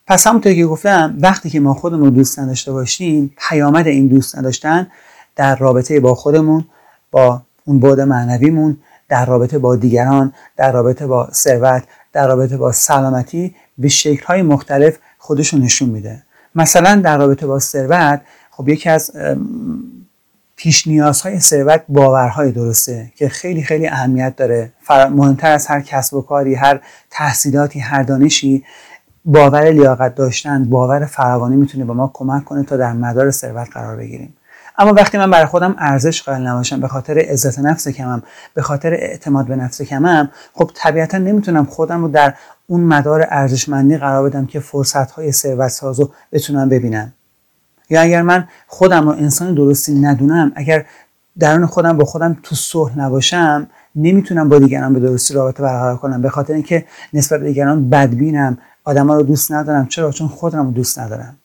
پس 0.06 0.26
همونطور 0.26 0.54
که 0.54 0.66
گفتم 0.66 1.18
وقتی 1.20 1.50
که 1.50 1.60
ما 1.60 1.74
خودمون 1.74 2.04
رو 2.04 2.10
دوست 2.10 2.38
نداشته 2.38 2.72
باشیم 2.72 3.34
پیامد 3.48 3.86
این 3.86 4.06
دوست 4.06 4.38
نداشتن 4.38 4.86
در 5.36 5.56
رابطه 5.56 6.00
با 6.00 6.14
خودمون 6.14 6.64
با 7.10 7.42
اون 7.64 7.80
بعد 7.80 8.00
معنویمون 8.00 8.78
در 9.08 9.26
رابطه 9.26 9.58
با 9.58 9.76
دیگران 9.76 10.32
در 10.56 10.72
رابطه 10.72 11.06
با 11.06 11.28
ثروت 11.32 11.84
در 12.12 12.28
رابطه 12.28 12.56
با 12.56 12.72
سلامتی 12.72 13.54
به 13.78 13.90
های 14.26 14.42
مختلف 14.42 14.98
خودش 15.18 15.54
نشون 15.54 15.88
میده. 15.88 16.22
مثلا 16.54 17.00
در 17.04 17.18
رابطه 17.18 17.46
با 17.46 17.58
ثروت 17.58 18.20
خب 18.50 18.68
یکی 18.68 18.88
از 18.88 19.10
پیش 20.56 20.86
نیازهای 20.86 21.40
ثروت 21.40 21.82
باورهای 21.88 22.52
درسته 22.52 23.12
که 23.16 23.28
خیلی 23.28 23.62
خیلی 23.62 23.88
اهمیت 23.88 24.36
داره. 24.36 24.72
مهمتر 24.90 25.52
از 25.52 25.66
هر 25.66 25.80
کسب 25.80 26.14
و 26.14 26.22
کاری 26.22 26.54
هر 26.54 26.80
تحصیلاتی 27.10 27.80
هر 27.80 28.02
دانشی 28.02 28.64
باور 29.24 29.70
لیاقت 29.70 30.14
داشتن 30.14 30.64
باور 30.64 31.04
فراوانی 31.04 31.56
می‌تونه 31.56 31.84
به 31.84 31.92
ما 31.92 32.10
کمک 32.14 32.44
کنه 32.44 32.62
تا 32.62 32.76
در 32.76 32.92
مدار 32.92 33.30
ثروت 33.30 33.68
قرار 33.72 33.96
بگیریم. 33.96 34.34
اما 34.78 34.92
وقتی 34.92 35.18
من 35.18 35.30
برای 35.30 35.46
خودم 35.46 35.74
ارزش 35.78 36.22
قائل 36.22 36.46
نباشم 36.46 36.80
به 36.80 36.88
خاطر 36.88 37.18
عزت 37.18 37.58
نفس 37.58 37.88
کمم 37.88 38.22
به 38.54 38.62
خاطر 38.62 38.94
اعتماد 38.94 39.46
به 39.46 39.56
نفس 39.56 39.82
کمم 39.82 40.30
خب 40.54 40.70
طبیعتا 40.74 41.18
نمی‌تونم 41.18 41.64
خودم 41.64 42.02
رو 42.02 42.08
در 42.08 42.34
اون 42.66 42.80
مدار 42.80 43.26
ارزشمندی 43.30 43.96
قرار 43.96 44.30
بدم 44.30 44.46
که 44.46 44.60
فرصت 44.60 45.10
های 45.10 45.32
ثروت 45.32 45.68
سازو 45.68 46.10
بتونم 46.32 46.68
ببینم. 46.68 47.12
یا 47.90 48.00
اگر 48.00 48.22
من 48.22 48.48
خودم 48.66 49.08
رو 49.08 49.08
انسان 49.08 49.54
درستی 49.54 49.94
ندونم 49.94 50.52
اگر 50.54 50.86
درون 51.38 51.66
خودم 51.66 51.96
با 51.96 52.04
خودم 52.04 52.36
تو 52.42 52.54
صلح 52.54 52.98
نباشم 52.98 53.66
نمی‌تونم 53.96 54.48
با 54.48 54.58
دیگران 54.58 54.92
به 54.92 55.00
درستی 55.00 55.34
رابطه 55.34 55.62
برقرار 55.62 55.96
کنم. 55.96 56.22
به 56.22 56.30
خاطر 56.30 56.54
اینکه 56.54 56.84
نسبت 57.12 57.40
به 57.40 57.46
دیگران 57.46 57.90
بدبینم 57.90 58.58
آدما 58.84 59.14
رو 59.14 59.22
دوست 59.22 59.52
ندارم. 59.52 59.86
چرا؟ 59.86 60.12
چون 60.12 60.28
خودم 60.28 60.66
رو 60.66 60.70
دوست 60.70 60.98
ندارم. 60.98 61.36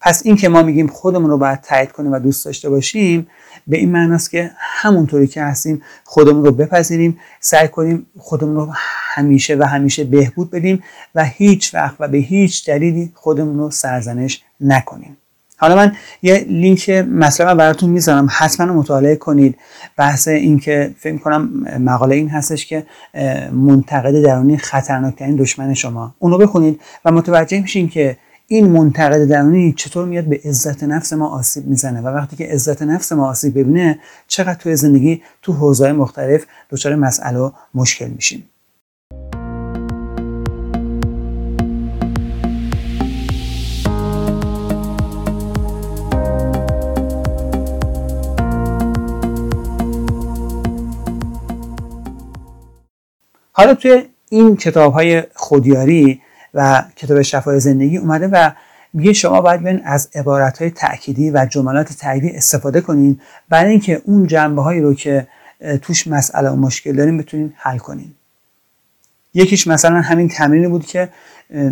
پس 0.00 0.22
این 0.24 0.36
که 0.36 0.48
ما 0.48 0.62
میگیم 0.62 0.86
خودمون 0.86 1.30
رو 1.30 1.38
باید 1.38 1.60
تایید 1.60 1.92
کنیم 1.92 2.12
و 2.12 2.18
دوست 2.18 2.44
داشته 2.44 2.70
باشیم 2.70 3.26
به 3.66 3.76
این 3.76 3.92
معنی 3.92 4.14
است 4.14 4.30
که 4.30 4.50
همونطوری 4.58 5.26
که 5.26 5.42
هستیم 5.42 5.82
خودمون 6.04 6.44
رو 6.44 6.52
بپذیریم 6.52 7.18
سعی 7.40 7.68
کنیم 7.68 8.06
خودمون 8.18 8.56
رو 8.56 8.68
همیشه 9.14 9.56
و 9.56 9.62
همیشه 9.62 10.04
بهبود 10.04 10.50
بدیم 10.50 10.82
و 11.14 11.24
هیچ 11.24 11.74
وقت 11.74 11.96
و 12.00 12.08
به 12.08 12.18
هیچ 12.18 12.66
دلیلی 12.66 13.12
خودمون 13.14 13.58
رو 13.58 13.70
سرزنش 13.70 14.42
نکنیم. 14.60 15.16
حالا 15.60 15.76
من 15.76 15.92
یه 16.22 16.46
لینک 16.48 16.90
مثلا 16.90 17.54
براتون 17.54 17.90
می‌ذارم. 17.90 18.28
حتما 18.30 18.72
مطالعه 18.72 19.16
کنید. 19.16 19.58
بحث 19.96 20.28
این 20.28 20.58
که 20.58 20.94
فکر 20.98 21.18
کنم 21.18 21.50
مقاله 21.78 22.14
این 22.14 22.28
هستش 22.28 22.66
که 22.66 22.86
منتقد 23.52 24.22
درونی 24.22 24.56
خطرناکترین 24.56 25.36
دشمن 25.36 25.74
شما. 25.74 26.14
اونو 26.18 26.38
بخونید 26.38 26.80
و 27.04 27.12
متوجه 27.12 27.60
میشین 27.60 27.88
که 27.88 28.16
این 28.46 28.68
منتقد 28.68 29.24
درونی 29.24 29.72
چطور 29.72 30.06
میاد 30.06 30.24
به 30.24 30.40
عزت 30.44 30.84
نفس 30.84 31.12
ما 31.12 31.28
آسیب 31.28 31.66
می‌زنه. 31.66 32.00
و 32.00 32.06
وقتی 32.06 32.36
که 32.36 32.44
عزت 32.44 32.82
نفس 32.82 33.12
ما 33.12 33.28
آسیب 33.28 33.58
ببینه 33.58 33.98
چقدر 34.28 34.54
توی 34.54 34.76
زندگی 34.76 35.22
تو 35.42 35.52
حوزه‌های 35.52 35.92
مختلف 35.92 36.46
دچار 36.70 36.94
مسئله 36.94 37.38
و 37.38 37.50
مشکل 37.74 38.08
میشیم. 38.08 38.44
حالا 53.60 53.74
توی 53.74 54.02
این 54.28 54.56
کتاب 54.56 54.92
های 54.92 55.22
خودیاری 55.34 56.20
و 56.54 56.84
کتاب 56.96 57.22
شفای 57.22 57.60
زندگی 57.60 57.96
اومده 57.96 58.28
و 58.28 58.50
میگه 58.92 59.12
شما 59.12 59.40
باید 59.40 59.62
بین 59.62 59.80
از 59.84 60.08
عبارت 60.14 60.58
های 60.58 60.70
تأکیدی 60.70 61.30
و 61.30 61.46
جملات 61.50 61.92
تأکیدی 61.92 62.30
استفاده 62.30 62.80
کنین. 62.80 63.20
برای 63.48 63.70
اینکه 63.70 64.02
اون 64.04 64.26
جنبه 64.26 64.62
هایی 64.62 64.80
رو 64.80 64.94
که 64.94 65.26
توش 65.82 66.06
مسئله 66.06 66.50
و 66.50 66.56
مشکل 66.56 66.92
داریم 66.92 67.18
بتونین 67.18 67.52
حل 67.56 67.78
کنین. 67.78 68.14
یکیش 69.34 69.66
مثلا 69.66 70.00
همین 70.00 70.28
تمرینی 70.28 70.68
بود 70.68 70.86
که 70.86 71.08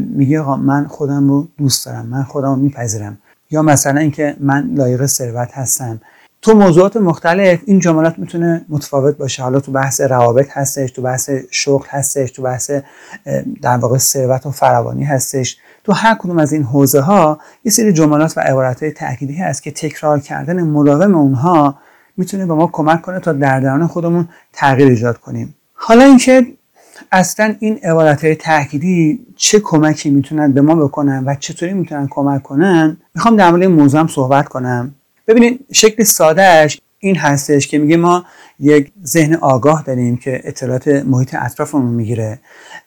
میگه 0.09 0.41
آقا 0.41 0.57
من 0.57 0.87
خودم 0.87 1.29
رو 1.29 1.49
دوست 1.59 1.87
دارم 1.87 2.07
من 2.07 2.23
خودم 2.23 2.49
رو 2.49 2.57
میپذیرم. 2.57 3.19
یا 3.51 3.63
مثلا 3.63 4.01
اینکه 4.01 4.37
من 4.41 4.71
لایق 4.75 5.07
ثروت 5.07 5.53
هستم. 5.53 6.01
تو 6.43 6.55
موضوعات 6.55 6.97
مختلف 6.97 7.61
این 7.65 7.79
جملات 7.79 8.19
می‌تونه 8.19 8.65
متفاوت 8.69 9.17
باشه. 9.17 9.43
حالا 9.43 9.61
تو 9.61 9.73
بحث 9.73 10.01
روابط 10.01 10.49
هستش 10.51 10.91
تو 10.91 11.03
بحث 11.03 11.31
شغل 11.51 11.87
هستش 11.89 12.31
تو 12.31 12.43
بحث 12.43 12.71
در 13.63 13.77
واقع 13.77 13.99
ثروت 13.99 14.47
و 14.47 14.51
فراوانی 14.51 15.05
هستش. 15.05 15.57
تو 15.85 15.93
هر 15.93 16.15
کدوم 16.15 16.39
از 16.39 16.53
این 16.53 16.63
حوزه 16.63 17.01
ها 17.01 17.39
یه 17.65 17.73
سری 17.73 17.93
جملات 17.93 18.39
و 18.39 18.41
عبارت 18.41 18.83
های 18.83 18.93
تأکیدی 18.93 19.35
هست 19.35 19.63
که 19.63 19.71
تکرار 19.71 20.21
کردن 20.21 20.63
مداوم 20.63 21.15
اونها 21.15 21.79
می‌تونه 22.17 22.47
به 22.47 22.55
ما 22.55 22.67
کمک 22.73 23.03
کنه 23.03 23.21
تا 23.21 23.33
در 23.33 23.61
درون 23.61 23.87
خودمون 23.87 24.29
تغییر 24.53 24.89
ایجاد 24.89 25.19
کنیم. 25.19 25.55
حالا 25.75 26.05
اینکه 26.05 26.47
اصلا 27.13 27.55
این 27.59 27.79
عبارت 27.83 28.25
های 28.25 28.35
تأکیدی 28.35 29.27
چه 29.37 29.61
کمکی 29.61 30.11
می‌تونن 30.11 30.53
به 30.53 30.61
ما 30.61 30.75
بکنن 30.75 31.25
و 31.27 31.35
چطوری 31.35 31.73
می‌تونن 31.73 32.07
کمک 32.11 32.43
کنن 32.43 32.97
می‌خوام 33.15 33.37
در 33.37 33.51
مورد 33.51 33.65
موضوع 33.65 34.07
صحبت 34.07 34.49
کنم. 34.49 34.95
ببینید 35.29 35.67
شکل 35.73 36.05
سادهش 36.05 36.81
این 36.99 37.17
هستش 37.17 37.67
که 37.67 37.79
میگه 37.79 37.97
ما 37.97 38.25
یک 38.61 38.93
ذهن 39.05 39.35
آگاه 39.35 39.83
داریم 39.83 40.17
که 40.17 40.41
اطلاعات 40.45 40.89
محیط 40.89 41.35
اطرافمون 41.35 41.93
می‌گیره 41.93 42.39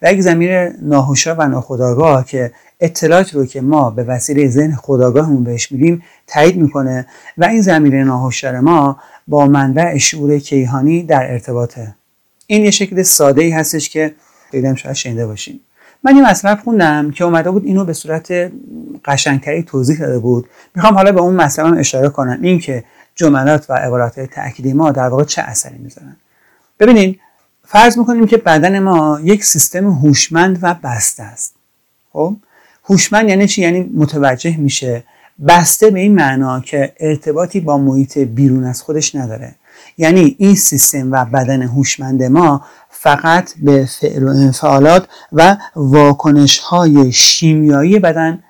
و 0.02 0.12
یک 0.12 0.20
زمین 0.20 0.50
ناهوشا 0.82 1.34
و 1.34 1.48
ناخودآگاه 1.48 2.26
که 2.26 2.52
اطلاعات 2.80 3.34
رو 3.34 3.46
که 3.46 3.60
ما 3.60 3.90
به 3.90 4.04
وسیله 4.04 4.48
ذهن 4.48 4.74
خداگاهمون 4.74 5.44
بهش 5.44 5.72
میدیم 5.72 6.02
تایید 6.26 6.56
می‌کنه 6.56 7.06
و 7.38 7.44
این 7.44 7.60
زمینه 7.60 8.04
ناهوشیار 8.04 8.60
ما 8.60 9.00
با 9.28 9.46
منبع 9.46 9.98
شعور 9.98 10.38
کیهانی 10.38 11.02
در 11.02 11.32
ارتباطه. 11.32 11.94
این 12.46 12.64
یه 12.64 12.70
شکل 12.70 13.02
ساده 13.02 13.42
ای 13.42 13.50
هستش 13.50 13.88
که 13.88 14.14
خیلی 14.50 14.76
شاید 14.76 14.94
شنیده 14.94 15.26
باشیم 15.26 15.60
من 16.04 16.16
یه 16.16 16.30
مطلب 16.30 16.60
خوندم 16.64 17.10
که 17.10 17.24
اومده 17.24 17.50
بود 17.50 17.64
اینو 17.64 17.84
به 17.84 17.92
صورت 17.92 18.52
قشنگتری 19.04 19.62
توضیح 19.62 19.98
داده 19.98 20.18
بود. 20.18 20.48
می‌خوام 20.74 20.94
حالا 20.94 21.12
به 21.12 21.20
اون 21.20 21.34
مطلبم 21.34 21.78
اشاره 21.78 22.08
کنم. 22.08 22.38
این 22.42 22.58
که 22.58 22.84
جملات 23.14 23.70
و 23.70 23.72
عبارات 23.72 24.20
تأکیدی 24.20 24.72
ما 24.72 24.90
در 24.90 25.08
واقع 25.08 25.24
چه 25.24 25.42
اثری 25.42 25.78
می‌ذارن. 25.78 26.16
ببینید 26.80 27.20
فرض 27.64 27.98
می‌کنیم 27.98 28.26
که 28.26 28.36
بدن 28.36 28.78
ما 28.78 29.20
یک 29.22 29.44
سیستم 29.44 29.90
هوشمند 29.90 30.58
و 30.62 30.74
بسته 30.82 31.22
است. 31.22 31.54
خب؟ 32.12 32.36
هوشمند 32.84 33.28
یعنی 33.28 33.48
چی؟ 33.48 33.62
یعنی 33.62 33.90
متوجه 33.94 34.56
میشه. 34.56 35.04
بسته 35.48 35.90
به 35.90 36.00
این 36.00 36.14
معنا 36.14 36.60
که 36.60 36.92
ارتباطی 37.00 37.60
با 37.60 37.78
محیط 37.78 38.18
بیرون 38.18 38.64
از 38.64 38.82
خودش 38.82 39.14
نداره. 39.14 39.54
یعنی 39.98 40.36
این 40.38 40.54
سیستم 40.54 41.12
و 41.12 41.24
بدن 41.24 41.62
هوشمند 41.62 42.22
ما 42.22 42.64
فقط 43.02 43.52
به 43.58 43.86
فعل 44.00 44.22
و 44.22 44.28
انفعالات 44.28 45.08
و 45.32 45.56
واکنش 45.76 46.58
های 46.58 47.12
شیمیایی 47.12 47.98
بدن 47.98 48.42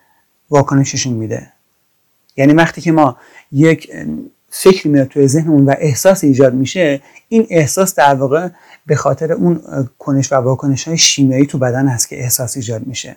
واکنششون 0.50 1.12
میده. 1.12 1.52
یعنی 2.36 2.52
وقتی 2.52 2.80
که 2.80 2.92
ما 2.92 3.16
یک 3.52 3.90
فکر 4.50 4.88
میاد 4.88 5.06
توی 5.06 5.28
ذهنمون 5.28 5.64
و 5.64 5.74
احساس 5.78 6.24
ایجاد 6.24 6.54
میشه 6.54 7.00
این 7.28 7.46
احساس 7.50 7.94
در 7.94 8.14
واقع 8.14 8.48
به 8.86 8.96
خاطر 8.96 9.32
اون 9.32 9.60
کنش 9.98 10.32
و 10.32 10.36
واکنش 10.36 10.88
های 10.88 10.98
شیمیایی 10.98 11.46
تو 11.46 11.58
بدن 11.58 11.88
هست 11.88 12.08
که 12.08 12.20
احساس 12.20 12.56
ایجاد 12.56 12.86
میشه. 12.86 13.16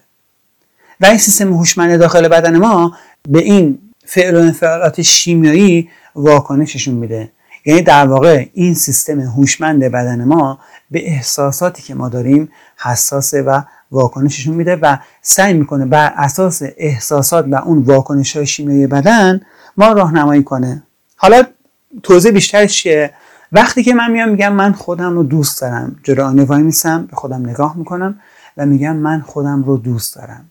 و 1.01 1.06
این 1.06 1.18
سیستم 1.18 1.54
هوشمند 1.54 2.00
داخل 2.00 2.27
بدن 2.27 2.58
ما 2.58 2.98
به 3.30 3.39
این 3.39 3.80
فعل 4.06 4.36
و 4.36 4.39
انفعالات 4.39 5.01
شیمیایی 5.01 5.89
واکنششون 6.15 6.96
میده. 6.96 7.32
یعنی 7.66 7.82
در 7.82 8.08
واقع 8.08 8.48
این 8.54 8.74
سیستم 8.74 9.20
هوشمند 9.20 9.80
بدن 9.80 10.24
ما 10.24 10.60
به 10.92 11.10
احساساتی 11.10 11.84
که 11.84 11.96
ما 11.96 12.10
داریم 12.10 12.50
حساسه 12.78 13.42
و 13.42 13.62
واکنششون 13.92 14.56
میده 14.56 14.76
و 14.76 14.98
سعی 15.22 15.54
می‌کنه 15.54 15.86
بر 15.86 16.14
اساس 16.16 16.62
احساسات 16.78 17.46
و 17.50 17.56
اون 17.56 17.78
واکنش 17.80 18.36
های 18.36 18.46
شیمیایی 18.46 18.88
بدن 18.88 19.42
ما 19.78 19.92
راهنمایی 19.92 20.44
کنه. 20.44 20.84
حالا 21.16 21.44
توضیح 22.04 22.32
بیشتر 22.32 22.66
چیه؟ 22.66 23.14
وقتی 23.52 23.84
که 23.84 23.94
من 23.94 24.12
میام 24.12 24.30
میگم 24.30 24.54
من 24.54 24.74
خودم 24.74 25.14
رو 25.14 25.24
دوست 25.24 25.62
دارم. 25.62 25.96
آینه 26.08 26.44
وای 26.44 26.64
میسم 26.64 27.06
به 27.06 27.16
خودم 27.16 27.50
نگاه 27.50 27.78
می‌کنم 27.78 28.20
و 28.58 28.66
میگم 28.66 28.96
من 28.96 29.22
خودم 29.22 29.64
رو 29.64 29.78
دوست 29.78 30.16
دارم. 30.16 30.46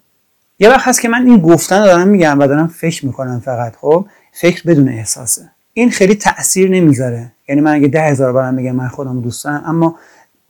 یه 0.59 0.71
وقت 0.71 0.89
هست 0.89 1.01
که 1.01 1.09
من 1.09 1.27
این 1.27 1.41
گفتن 1.41 1.85
دارم 1.85 2.09
میگم 2.09 2.41
و 2.41 2.47
دارم 2.47 2.67
فکر 2.67 3.07
می‌کنم 3.07 3.41
فقط 3.41 3.77
خب؟ 3.77 4.07
فکر 4.33 4.63
بدون 4.67 4.89
احساسه. 4.89 5.51
این 5.75 5.91
خیلی 5.91 6.15
تاثیر 6.15 6.71
نمی‌ذاره. 6.71 7.33
یعنی 7.49 7.61
من 7.61 7.75
اگه 7.75 7.89
ده 7.89 8.03
هزار 8.03 8.33
بارم 8.33 8.55
میگم 8.55 8.73
من 8.73 8.89
خودم 8.89 9.21
دوست 9.21 9.45
دارم 9.45 9.63
اما 9.67 9.97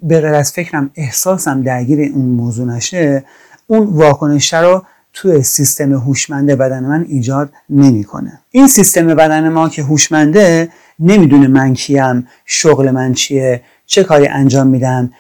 به 0.03 0.21
غیر 0.21 0.35
از 0.35 0.53
فکرم 0.53 0.91
احساسم 0.95 1.63
درگیر 1.63 2.13
اون 2.15 2.25
موضوع 2.25 2.67
نشه 2.67 3.25
اون 3.67 3.87
واکنش 3.87 4.55
رو 4.55 4.83
توی 5.13 5.43
سیستم 5.43 5.93
هوشمند 5.93 6.51
بدن 6.51 6.85
من 6.85 7.05
ایجاد 7.09 7.53
نمی‌کنه. 7.71 8.41
این 8.51 8.69
سیستم 8.69 9.07
بدن 9.07 9.49
ما 9.49 9.69
که 9.69 9.83
هوشمنده 9.83 10.69
نمی‌دونه 10.99 11.49
من 11.49 11.75
کیم 11.75 12.27
شغل 12.45 12.91
من 12.91 13.13
چیه 13.15 13.63
چه 13.87 14.05
کاری 14.05 14.27
انجام 14.29 14.67
میدم 14.67 15.11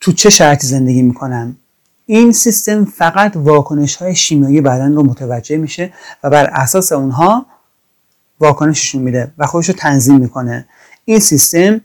تو 0.00 0.12
چه 0.12 0.30
شرطی 0.30 0.66
زندگی 0.66 1.02
می‌کنم. 1.02 1.56
این 2.06 2.32
سیستم 2.32 2.84
فقط 2.84 3.36
واکنش 3.36 3.96
های 3.96 4.14
شیمیایی 4.14 4.60
بدن 4.60 4.94
رو 4.94 5.02
متوجه 5.02 5.56
میشه 5.56 5.92
و 6.24 6.30
بر 6.30 6.44
اساس 6.52 6.92
اونها 6.92 7.46
واکنششون 8.40 9.02
میده 9.02 9.32
و 9.38 9.46
خودش 9.46 9.68
رو 9.68 9.74
تنظیم 9.74 10.16
می‌کنه. 10.16 10.66
این 11.04 11.18
سیستم 11.18 11.80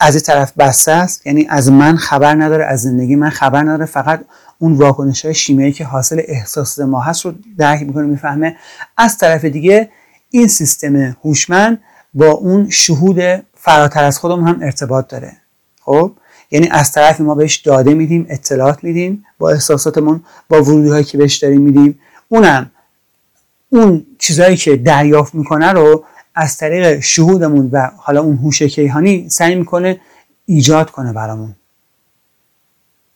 از 0.00 0.14
این 0.14 0.24
طرف 0.24 0.52
بسته 0.58 0.92
است 0.92 1.26
یعنی 1.26 1.46
از 1.50 1.70
من 1.70 1.96
خبر 1.96 2.34
نداره 2.34 2.64
از 2.64 2.82
زندگی 2.82 3.16
من 3.16 3.30
خبر 3.30 3.62
نداره 3.62 3.84
فقط 3.84 4.24
اون 4.58 4.72
واکنش 4.72 5.24
های 5.24 5.34
شیمیایی 5.34 5.72
که 5.72 5.84
حاصل 5.84 6.22
احساس 6.24 6.78
ما 6.78 7.00
هست 7.00 7.24
رو 7.24 7.34
درک 7.58 7.82
می‌کنه 7.82 8.06
می‌فهمه. 8.06 8.56
از 8.96 9.18
طرف 9.18 9.44
دیگه 9.44 9.90
این 10.30 10.48
سیستم 10.48 10.96
هوشمند 10.96 11.80
با 12.14 12.30
اون 12.30 12.70
شهود 12.70 13.44
فراتر 13.54 14.04
از 14.04 14.18
خودمون 14.18 14.48
هم 14.48 14.58
ارتباط 14.62 15.08
داره. 15.08 15.32
خب؟ 15.80 16.12
یعنی 16.50 16.68
از 16.68 16.92
طرف 16.92 17.20
ما 17.20 17.34
بهش 17.34 17.56
داده 17.56 17.94
میدیم 17.94 18.26
اطلاعات 18.28 18.84
میدیم 18.84 19.24
با 19.38 19.50
احساساتمون 19.50 20.24
با 20.48 20.62
ورودی 20.62 20.88
هایی 20.88 21.04
که 21.04 21.18
بهش 21.18 21.36
داریم 21.36 21.60
میدیم. 21.60 21.98
اونم 22.28 22.70
اون 23.72 24.06
چیزهایی 24.18 24.56
که 24.56 24.76
دریافت 24.76 25.34
می‌کنه 25.34 25.72
رو 25.72 26.04
از 26.34 26.56
طریق 26.56 27.00
شهودمون 27.00 27.68
و 27.72 27.90
حالا 27.96 28.22
اون 28.22 28.36
هوش 28.36 28.62
کیهانی 28.62 29.28
سعی 29.28 29.54
می‌کنه 29.54 30.00
ایجاد 30.46 30.90
کنه 30.90 31.12
برامون. 31.12 31.54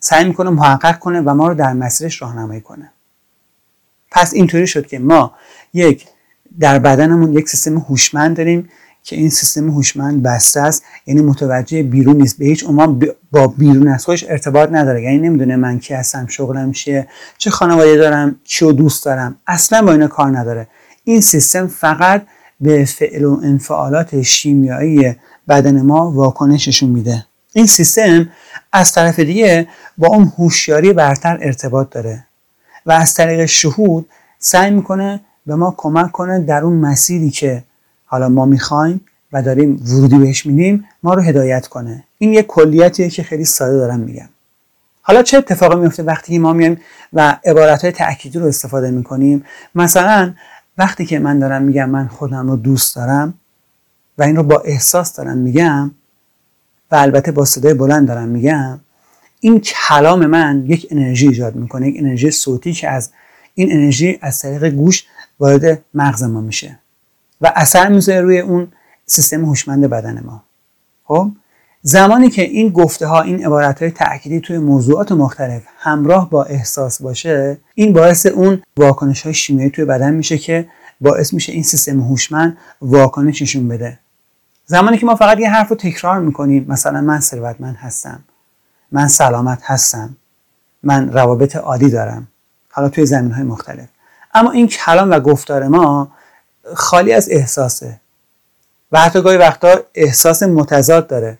سعی 0.00 0.24
می‌کنه 0.24 0.50
محقق 0.50 0.98
کنه 0.98 1.20
و 1.20 1.34
ما 1.34 1.48
رو 1.48 1.54
در 1.54 1.72
مسیرش 1.72 2.22
راهنمایی 2.22 2.60
کنه. 2.60 2.90
پس 4.10 4.34
اینطوری 4.34 4.66
شد 4.66 4.86
که 4.86 4.98
ما 4.98 5.34
یک 5.74 6.06
در 6.60 6.78
بدنمون 6.78 7.32
یک 7.32 7.48
سیستم 7.48 7.78
هوشمند 7.78 8.36
داریم 8.36 8.68
که 9.06 9.16
این 9.16 9.30
سیستم 9.30 9.70
هوشمند 9.70 10.22
بسته 10.22 10.60
است 10.60 10.82
یعنی 11.06 11.22
متوجه 11.22 11.82
بیرون 11.82 12.16
نیست. 12.16 12.38
به 12.38 12.44
هیچ 12.44 12.64
عنوان 12.64 13.02
با 13.32 13.46
بیرون 13.46 13.88
از 13.88 14.04
خودش 14.04 14.24
ارتباط 14.28 14.68
نداره. 14.72 15.02
یعنی 15.02 15.18
نمی‌دونه 15.18 15.56
من 15.56 15.78
کی 15.78 15.94
هستم 15.94 16.26
شغلم 16.26 16.72
چیه 16.72 17.08
چه 17.38 17.50
خانواده 17.50 17.96
دارم 17.96 18.36
چی 18.44 18.72
دوست 18.72 19.04
دارم. 19.04 19.36
اصلا 19.46 19.82
با 19.82 19.92
اینا 19.92 20.06
کار 20.06 20.38
نداره. 20.38 20.68
این 21.04 21.20
سیستم 21.20 21.66
فقط 21.66 22.26
به 22.60 22.84
فعل 22.84 23.24
و 23.24 23.40
انفعالات 23.42 24.22
شیمیایی 24.22 25.16
بدن 25.48 25.82
ما 25.82 26.10
واکنششون 26.10 26.90
میده. 26.90 27.26
این 27.52 27.66
سیستم 27.66 28.28
از 28.72 28.92
طرف 28.92 29.20
دیگه 29.20 29.68
با 29.98 30.08
اون 30.08 30.32
هوشیاری 30.38 30.92
برتر 30.92 31.38
ارتباط 31.42 31.90
داره 31.90 32.26
و 32.86 32.92
از 32.92 33.14
طریق 33.14 33.44
شهود 33.44 34.08
سعی 34.38 34.70
می‌کنه 34.70 35.20
به 35.46 35.54
ما 35.54 35.74
کمک 35.76 36.12
کنه 36.12 36.40
در 36.40 36.62
اون 36.62 36.76
مسیری 36.76 37.30
که 37.30 37.64
حالا 38.06 38.28
ما 38.28 38.44
می‌خوایم 38.44 39.00
و 39.32 39.42
داریم 39.42 39.82
ورودی 39.86 40.18
بهش 40.18 40.46
میدیم 40.46 40.84
ما 41.02 41.14
رو 41.14 41.22
هدایت 41.22 41.66
کنه. 41.66 42.04
این 42.18 42.32
یک 42.32 42.46
کلیتیه 42.46 43.10
که 43.10 43.22
خیلی 43.22 43.44
ساده 43.44 43.76
دارم 43.76 44.00
میگم. 44.00 44.28
حالا 45.02 45.22
چه 45.22 45.38
اتفاقی 45.38 45.76
میفته 45.76 46.02
وقتی 46.02 46.38
ما 46.38 46.52
میایم 46.52 46.80
و 47.12 47.38
عبارت 47.44 47.84
های 47.84 48.16
رو 48.34 48.46
استفاده 48.46 48.90
می‌کنیم؟ 48.90 49.44
مثلا 49.74 50.34
وقتی 50.78 51.06
که 51.06 51.18
من 51.18 51.38
دارم 51.38 51.62
میگم 51.62 51.90
من 51.90 52.08
خودم 52.08 52.50
رو 52.50 52.56
دوست 52.56 52.96
دارم 52.96 53.34
و 54.18 54.22
این 54.22 54.36
رو 54.36 54.42
با 54.42 54.58
احساس 54.58 55.16
دارم 55.16 55.38
میگم 55.38 55.90
و 56.90 56.94
البته 56.94 57.32
با 57.32 57.44
صدای 57.44 57.74
بلند 57.74 58.08
دارم 58.08 58.28
میگم 58.28 58.80
این 59.40 59.60
کلام 59.60 60.26
من 60.26 60.64
یک 60.66 60.86
انرژی 60.90 61.28
ایجاد 61.28 61.54
می‌کنه 61.54 61.88
یک 61.88 61.96
انرژی 61.98 62.30
صوتی 62.30 62.72
که 62.72 62.88
از 62.88 63.10
این 63.54 63.72
انرژی 63.72 64.18
از 64.20 64.40
طریق 64.40 64.64
گوش 64.64 65.04
وارد 65.40 65.84
مغز 65.94 66.22
ما 66.22 66.40
میشه. 66.40 66.78
و 67.40 67.52
اثر 67.56 67.88
می‌ذاره 67.88 68.20
روی 68.20 68.40
اون 68.40 68.68
سیستم 69.06 69.44
هوشمند 69.44 69.84
بدن 69.84 70.22
ما. 70.24 70.42
خب؟ 71.04 71.30
زمانی 71.82 72.30
که 72.30 72.42
این 72.42 72.68
گفته 72.68 73.06
ها 73.06 73.22
این 73.22 73.46
عبارت 73.46 73.82
های 73.82 73.90
تأکیدی 73.90 74.40
توی 74.40 74.58
موضوعات 74.58 75.12
مختلف 75.12 75.62
همراه 75.78 76.30
با 76.30 76.44
احساس 76.44 77.02
باشه 77.02 77.58
این 77.74 77.92
باعث 77.92 78.26
اون 78.26 78.62
واکنش 78.76 79.22
های 79.22 79.34
شیمیایی 79.34 79.70
توی 79.70 79.84
بدن 79.84 80.14
میشه 80.14 80.38
که 80.38 80.68
باعث 81.00 81.32
میشه 81.32 81.52
این 81.52 81.62
سیستم 81.62 82.00
هوشمند 82.00 82.56
واکنششون 82.82 83.68
بده. 83.68 83.98
زمانی 84.66 84.98
که 84.98 85.06
ما 85.06 85.14
فقط 85.14 85.38
یه 85.38 85.50
حرف 85.50 85.68
رو 85.68 85.76
تکرار 85.76 86.20
می‌کنیم 86.20 86.66
مثلا 86.68 87.00
من 87.00 87.20
ثروتمند 87.20 87.76
هستم 87.76 88.20
من 88.92 89.08
سلامت 89.08 89.58
هستم 89.62 90.16
من 90.82 91.12
روابط 91.12 91.56
عالی 91.56 91.90
دارم 91.90 92.28
حالا 92.70 92.88
توی 92.88 93.06
زمین 93.06 93.32
های 93.32 93.42
مختلف. 93.42 93.88
اما 94.34 94.50
این 94.50 94.66
کلام 94.66 95.10
و 95.10 95.20
گفتار 95.20 95.68
ما 95.68 96.08
خالی 96.74 97.12
از 97.12 97.28
احساسه. 97.30 98.00
و 98.92 99.00
حتی 99.00 99.22
گاهی 99.22 99.36
وقتا 99.36 99.80
احساس 99.94 100.42
متضاد 100.42 101.06
داره. 101.06 101.38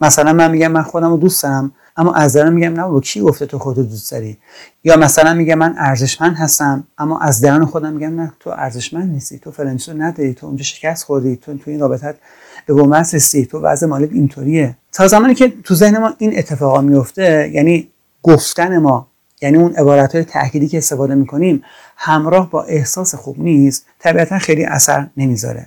مثلا 0.00 0.32
من 0.32 0.50
میگم 0.50 0.72
من 0.72 0.82
خودم 0.82 1.10
رو 1.10 1.16
دوست 1.16 1.42
دارم 1.42 1.72
اما 1.96 2.14
از 2.14 2.32
درون 2.32 2.52
میگم 2.52 2.72
نه 2.72 2.88
با 2.88 3.00
کی 3.00 3.20
گفته 3.20 3.46
تو 3.46 3.58
خودت 3.58 3.88
دوست 3.88 4.10
داری؟ 4.10 4.38
یا 4.84 4.96
مثلا 4.96 5.34
میگم 5.34 5.54
من 5.54 5.74
ارزشمند 5.78 6.36
هستم 6.36 6.84
اما 6.98 7.20
از 7.20 7.40
درون 7.40 7.66
خودم 7.66 7.92
میگم 7.92 8.20
نه 8.20 8.32
تو 8.40 8.50
ارزشمند 8.50 9.12
نیستی 9.12 9.38
تو 9.38 9.52
چیزو 9.78 9.92
نداری 9.92 10.34
تو 10.34 10.46
اونجا 10.46 10.62
شکست 10.62 11.04
خوردی 11.04 11.36
تو 11.36 11.58
تو 11.58 11.70
این 11.70 11.80
رابطت 11.80 12.14
به 12.66 12.74
بومس 12.74 13.14
رسیدی 13.14 13.46
تو 13.46 13.60
وضع 13.60 13.86
مالت 13.86 14.12
اینطوریه. 14.12 14.76
تا 14.92 15.08
زمانی 15.08 15.34
که 15.34 15.52
تو 15.64 15.74
ذهن 15.74 15.98
ما 15.98 16.14
این 16.18 16.38
اتفاقا 16.38 16.80
میفته 16.80 17.50
یعنی 17.52 17.88
گفتن 18.22 18.78
ما 18.78 19.06
یعنی 19.42 19.56
اون 19.56 19.74
عبارت 19.74 20.14
های 20.14 20.24
تأکیدی 20.24 20.68
که 20.68 20.78
استفاده 20.78 21.14
می‌کنیم 21.14 21.62
همراه 21.96 22.50
با 22.50 22.62
احساس 22.62 23.14
خوب 23.14 23.40
نیست 23.40 23.86
طبیعتا 23.98 24.38
خیلی 24.38 24.64
اثر 24.64 25.06
نمی‌ذاره. 25.16 25.66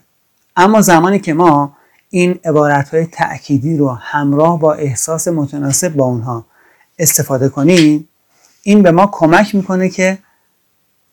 اما 0.56 0.82
زمانی 0.82 1.20
که 1.20 1.34
ما 1.34 1.74
این 2.10 2.40
عبارت 2.46 2.90
های 2.90 3.06
تأکیدی 3.06 3.78
رو 3.78 3.90
همراه 3.90 4.60
با 4.60 4.74
احساس 4.74 5.28
متناسب 5.28 5.94
با 5.94 6.06
اونها 6.06 6.46
استفاده 7.00 7.50
کنیم 7.50 8.10
این 8.64 8.82
به 8.82 8.92
ما 8.92 9.10
کمک 9.12 9.56
می‌کنه 9.56 9.90
که 9.90 10.18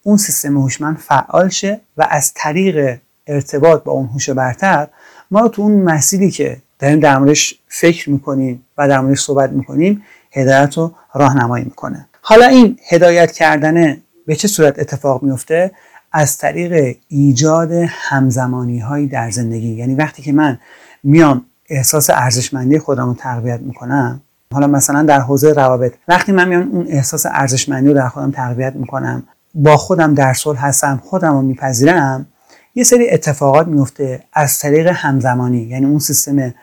اون 0.02 0.16
سیستم 0.16 0.58
هوشمند 0.58 0.96
فعال 0.98 1.48
شه 1.48 1.80
و 1.96 2.06
از 2.10 2.32
طریق 2.34 2.98
ارتباط 3.26 3.82
با 3.82 3.92
اون 3.92 4.06
هوش 4.06 4.30
برتر 4.30 4.88
ما 5.30 5.40
رو 5.40 5.48
تو 5.48 5.62
اون 5.62 5.82
مسیری 5.82 6.30
که 6.30 6.56
داریم 6.78 7.00
در 7.00 7.18
موردش 7.18 7.58
فکر 7.68 8.10
می‌کنیم 8.10 8.64
و 8.78 8.88
در 8.88 9.00
موردش 9.00 9.20
صحبت 9.20 9.50
می‌کنیم 9.50 10.02
هدایت 10.32 10.76
رو 10.76 10.94
راهنمایی 11.14 11.64
می‌کنه. 11.64 12.08
حالا 12.28 12.46
این 12.46 12.78
هدایت 12.88 13.32
کردن 13.32 13.96
به 14.26 14.36
چه 14.36 14.48
صورت 14.48 14.78
اتفاق 14.78 15.22
میفته؟ 15.22 15.70
از 16.12 16.38
طریق 16.38 16.96
ایجاد 17.08 17.72
همزمانی 17.88 18.78
هایی 18.78 19.06
در 19.06 19.30
زندگی. 19.30 19.68
یعنی 19.68 19.94
وقتی 19.94 20.22
که 20.22 20.32
من 20.32 20.58
میام 21.02 21.44
احساس 21.68 22.10
ارزشمندی 22.10 22.78
خودم 22.78 23.06
رو 23.06 23.14
تقویت 23.14 23.60
می‌کنم 23.60 24.20
حالا 24.52 24.66
مثلا 24.66 25.02
در 25.02 25.20
حوزه 25.20 25.52
روابط 25.52 25.92
وقتی 26.08 26.32
من 26.32 26.48
میام 26.48 26.68
اون 26.72 26.86
احساس 26.88 27.26
ارزشمندی 27.26 27.88
رو 27.88 27.94
در 27.94 28.08
خودم 28.08 28.30
تقویت 28.30 28.72
می‌کنم 28.76 29.22
با 29.54 29.76
خودم 29.76 30.14
در 30.14 30.32
صلح 30.32 30.66
هستم 30.66 31.02
خودم 31.04 31.32
رو 31.32 31.42
میپذیرم 31.42 32.26
یه 32.74 32.84
سری 32.84 33.10
اتفاقات 33.10 33.66
میفته 33.66 34.22
از 34.32 34.58
طریق 34.58 34.86
همزمانی. 34.86 35.62
یعنی 35.62 35.86
اون 35.86 35.98
سیستم 35.98 36.54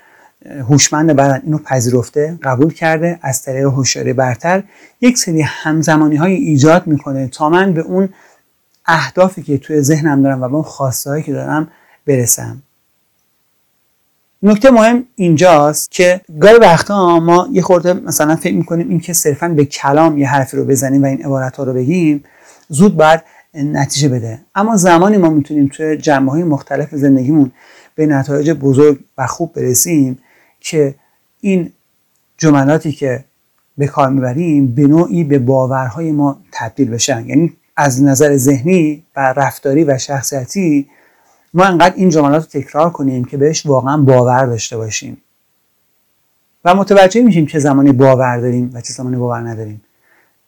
هوشمند 0.45 1.12
بدن 1.12 1.41
اینو 1.43 1.58
پذیرفته 1.58 2.39
قبول 2.43 2.73
کرده 2.73 3.19
از 3.21 3.41
طریق 3.41 3.65
هوشیاری 3.65 4.13
برتر. 4.13 4.63
یک 5.01 5.17
سری 5.17 5.41
همزمانی 5.41 6.15
های 6.15 6.34
ایجاد 6.34 6.88
می‌کنه 6.88 7.27
تا 7.27 7.49
من 7.49 7.73
به 7.73 7.82
اون 7.82 8.10
اهدافی 8.86 9.43
که 9.43 9.58
توی 9.58 9.82
ذهنم 9.82 10.23
دارم 10.23 10.41
و 10.41 10.47
به 10.47 10.56
اون 10.56 10.63
خواسته 10.63 11.21
که 11.21 11.34
دارم 11.34 11.67
برسم. 12.08 12.62
نکته 14.43 14.71
مهم 14.71 15.03
اینجاست 15.15 15.91
که 15.91 16.21
گاهی 16.39 16.56
وقتا 16.56 17.19
ما 17.19 17.47
یه 17.51 17.62
خورده 17.62 17.93
مثلا 17.93 18.36
فکر 18.36 18.56
می‌کنیم 18.56 18.89
این 18.89 18.99
که 18.99 19.13
صرفا 19.13 19.49
به 19.49 19.65
کلام 19.65 20.17
یه 20.17 20.29
حرفی 20.29 20.58
رو 20.58 20.65
بزنیم 20.65 21.03
و 21.03 21.06
این 21.06 21.25
عبارت 21.25 21.58
ها 21.58 21.63
رو 21.63 21.73
بگیم 21.73 22.23
زود 22.69 22.97
باید 22.97 23.21
نتیجه 23.53 24.10
بده. 24.10 24.39
اما 24.56 24.77
زمانی 24.77 25.17
ما 25.17 25.29
می‌تونیم 25.29 25.69
توی 25.73 25.97
جنبه 25.97 26.32
های 26.32 26.43
مختلف 26.43 26.95
زندگیمون 26.95 27.51
به 27.95 28.06
نتایج 28.06 28.51
بزرگ 28.51 28.99
و 29.17 29.27
خوب 29.27 29.53
برسیم 29.53 30.19
که 30.63 30.95
این 31.41 31.71
جملاتی 32.38 32.91
که 32.91 33.23
به 33.78 33.88
کار 33.88 34.10
می‌بریم 34.10 34.76
به 34.76 34.88
نوعی 34.88 35.23
به 35.23 35.39
باورهای 35.39 36.12
ما 36.12 36.41
تبدیل 36.52 36.89
بشن. 36.89 37.26
یعنی 37.28 37.54
از 37.76 38.04
نظر 38.04 38.38
ذهنی 38.38 39.04
و 39.15 39.34
رفتاری 39.38 39.84
و 39.84 39.97
شخصیتی 39.97 40.88
ما 41.54 41.65
انقدر 41.65 41.95
این 41.95 42.10
جملات 42.10 42.56
رو 42.56 42.62
تکرار 42.62 42.89
کنیم 42.89 43.26
که 43.26 43.38
بهش 43.38 43.65
واقعا 43.65 43.97
باور 43.97 44.45
داشته 44.45 44.78
باشیم. 44.78 45.17
و 46.65 46.76
متوجه 46.76 47.21
میشیم 47.21 47.45
چه 47.45 47.60
زمانی 47.60 47.91
باور 47.91 48.38
داریم 48.38 48.71
و 48.73 48.82
چه 48.82 48.93
زمانی 48.93 49.15
باور 49.15 49.39
نداریم. 49.39 49.82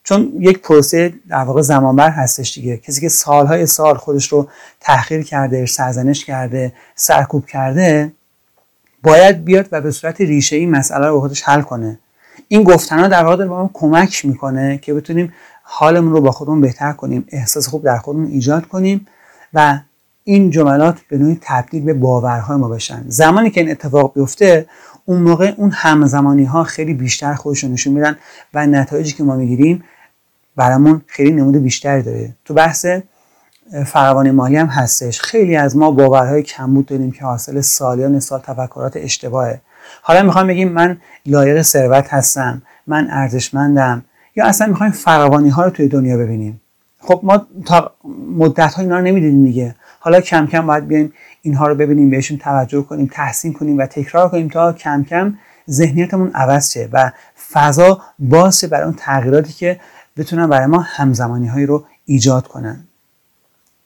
چون 0.03 0.33
یک 0.39 0.59
پروسه 0.59 1.13
در 1.27 1.43
واقع 1.43 1.61
زمانبر 1.61 2.09
هستش 2.09 2.53
دیگه. 2.53 2.77
کسی 2.77 3.01
که 3.01 3.09
سالهای 3.09 3.65
سال 3.65 3.97
خودش 3.97 4.27
رو 4.27 4.47
تحقیر 4.79 5.21
کرده 5.21 5.65
سرزنش 5.65 6.25
کرده 6.25 6.73
سرکوب 6.95 7.45
کرده 7.45 8.11
باید 9.05 9.45
بیاد 9.45 9.67
و 9.71 9.81
به 9.81 9.91
صورت 9.91 10.21
ریشه 10.21 10.55
این 10.55 10.71
مسئله 10.71 11.07
رو 11.07 11.19
خودش 11.19 11.43
حل 11.43 11.61
کنه. 11.61 11.99
این 12.47 12.63
گفتن 12.63 13.09
در 13.09 13.23
واقع 13.23 13.45
با 13.45 13.63
ما 13.63 13.69
کمک 13.73 14.25
می‌کنه 14.25 14.77
که 14.77 14.93
بتونیم 14.93 15.33
حالمون 15.63 16.11
رو 16.11 16.21
با 16.21 16.31
خودمون 16.31 16.61
بهتر 16.61 16.91
کنیم 16.91 17.25
احساس 17.29 17.67
خوب 17.67 17.83
در 17.83 17.97
خودمون 17.97 18.25
ایجاد 18.25 18.65
کنیم 18.65 19.07
و 19.53 19.79
این 20.23 20.49
جملات 20.49 20.99
به 21.09 21.17
نوعی 21.17 21.37
تبدیل 21.41 21.83
به 21.83 21.93
باورهای 21.93 22.57
ما 22.57 22.69
بشن. 22.69 23.03
زمانی 23.07 23.49
که 23.49 23.61
این 23.61 23.71
اتفاق 23.71 24.13
بیفته 24.13 24.65
اون 25.05 25.21
موقع 25.21 25.53
اون 25.57 25.71
همزمانی 25.71 26.43
ها 26.43 26.63
خیلی 26.63 26.93
بیشتر 26.93 27.33
خودشون 27.33 27.71
نشون 27.71 27.93
میدن 27.93 28.17
و 28.53 28.67
نتایجی 28.67 29.13
که 29.13 29.23
ما 29.23 29.35
می‌گیریم 29.35 29.83
برامون 30.55 31.01
خیلی 31.07 31.31
نمود 31.31 31.55
بیشتری 31.63 32.01
داره. 32.01 32.35
تو 32.45 32.53
بحث 32.53 32.85
فراوانی 33.85 34.31
مالی 34.31 34.55
هم 34.57 34.67
هستش. 34.67 35.21
خیلی 35.21 35.55
از 35.55 35.77
ما 35.77 35.91
باورهای 35.91 36.43
کمبود 36.43 36.85
داریم 36.85 37.11
که 37.11 37.25
حاصل 37.25 37.61
سالیان 37.61 38.19
سال 38.19 38.39
تفکرات 38.39 38.97
اشتباهه. 38.97 39.61
حالا 40.01 40.23
می‌خوام 40.23 40.47
بگیم 40.47 40.71
من 40.71 40.97
لایق 41.25 41.61
ثروت 41.61 42.13
هستم 42.13 42.61
من 42.87 43.07
ارزشمندم 43.11 44.05
یا 44.35 44.45
اصلا 44.45 44.67
می‌خوایم 44.67 44.91
فراوانی 44.91 45.49
ها 45.49 45.63
رو 45.63 45.69
توی 45.69 45.87
دنیا 45.87 46.17
ببینیم؟ 46.17 46.61
خب 46.99 47.19
ما 47.23 47.47
تا 47.65 47.91
مدت 48.37 48.73
ها 48.73 48.81
اینا 48.81 48.99
رو 48.99 49.05
نمی‌دیدیم 49.05 49.39
میگه 49.39 49.75
حالا 49.99 50.21
کم 50.21 50.47
کم 50.47 50.67
باید 50.67 50.87
بیایم 50.87 51.13
اینها 51.41 51.67
رو 51.67 51.75
ببینیم 51.75 52.09
بهشون 52.09 52.37
توجه 52.37 52.81
کنیم 52.81 53.09
تحسین 53.13 53.53
کنیم 53.53 53.77
و 53.77 53.85
تکرار 53.85 54.29
کنیم 54.29 54.47
تا 54.47 54.73
کم 54.73 55.03
کم 55.03 55.37
ذهنیتمون 55.69 56.31
عوض 56.33 56.71
شه 56.71 56.89
و 56.93 57.11
فضا 57.51 58.01
باز 58.19 58.63
برای 58.63 58.85
اون 58.85 58.95
تغییراتی 58.97 59.53
که 59.53 59.79
بتونن 60.17 60.49
برای 60.49 60.65
ما 60.65 60.79
همزمانی 60.79 61.47
هایی 61.47 61.65
رو 61.65 61.85
ایجاد 62.05 62.47
کنن. 62.47 62.87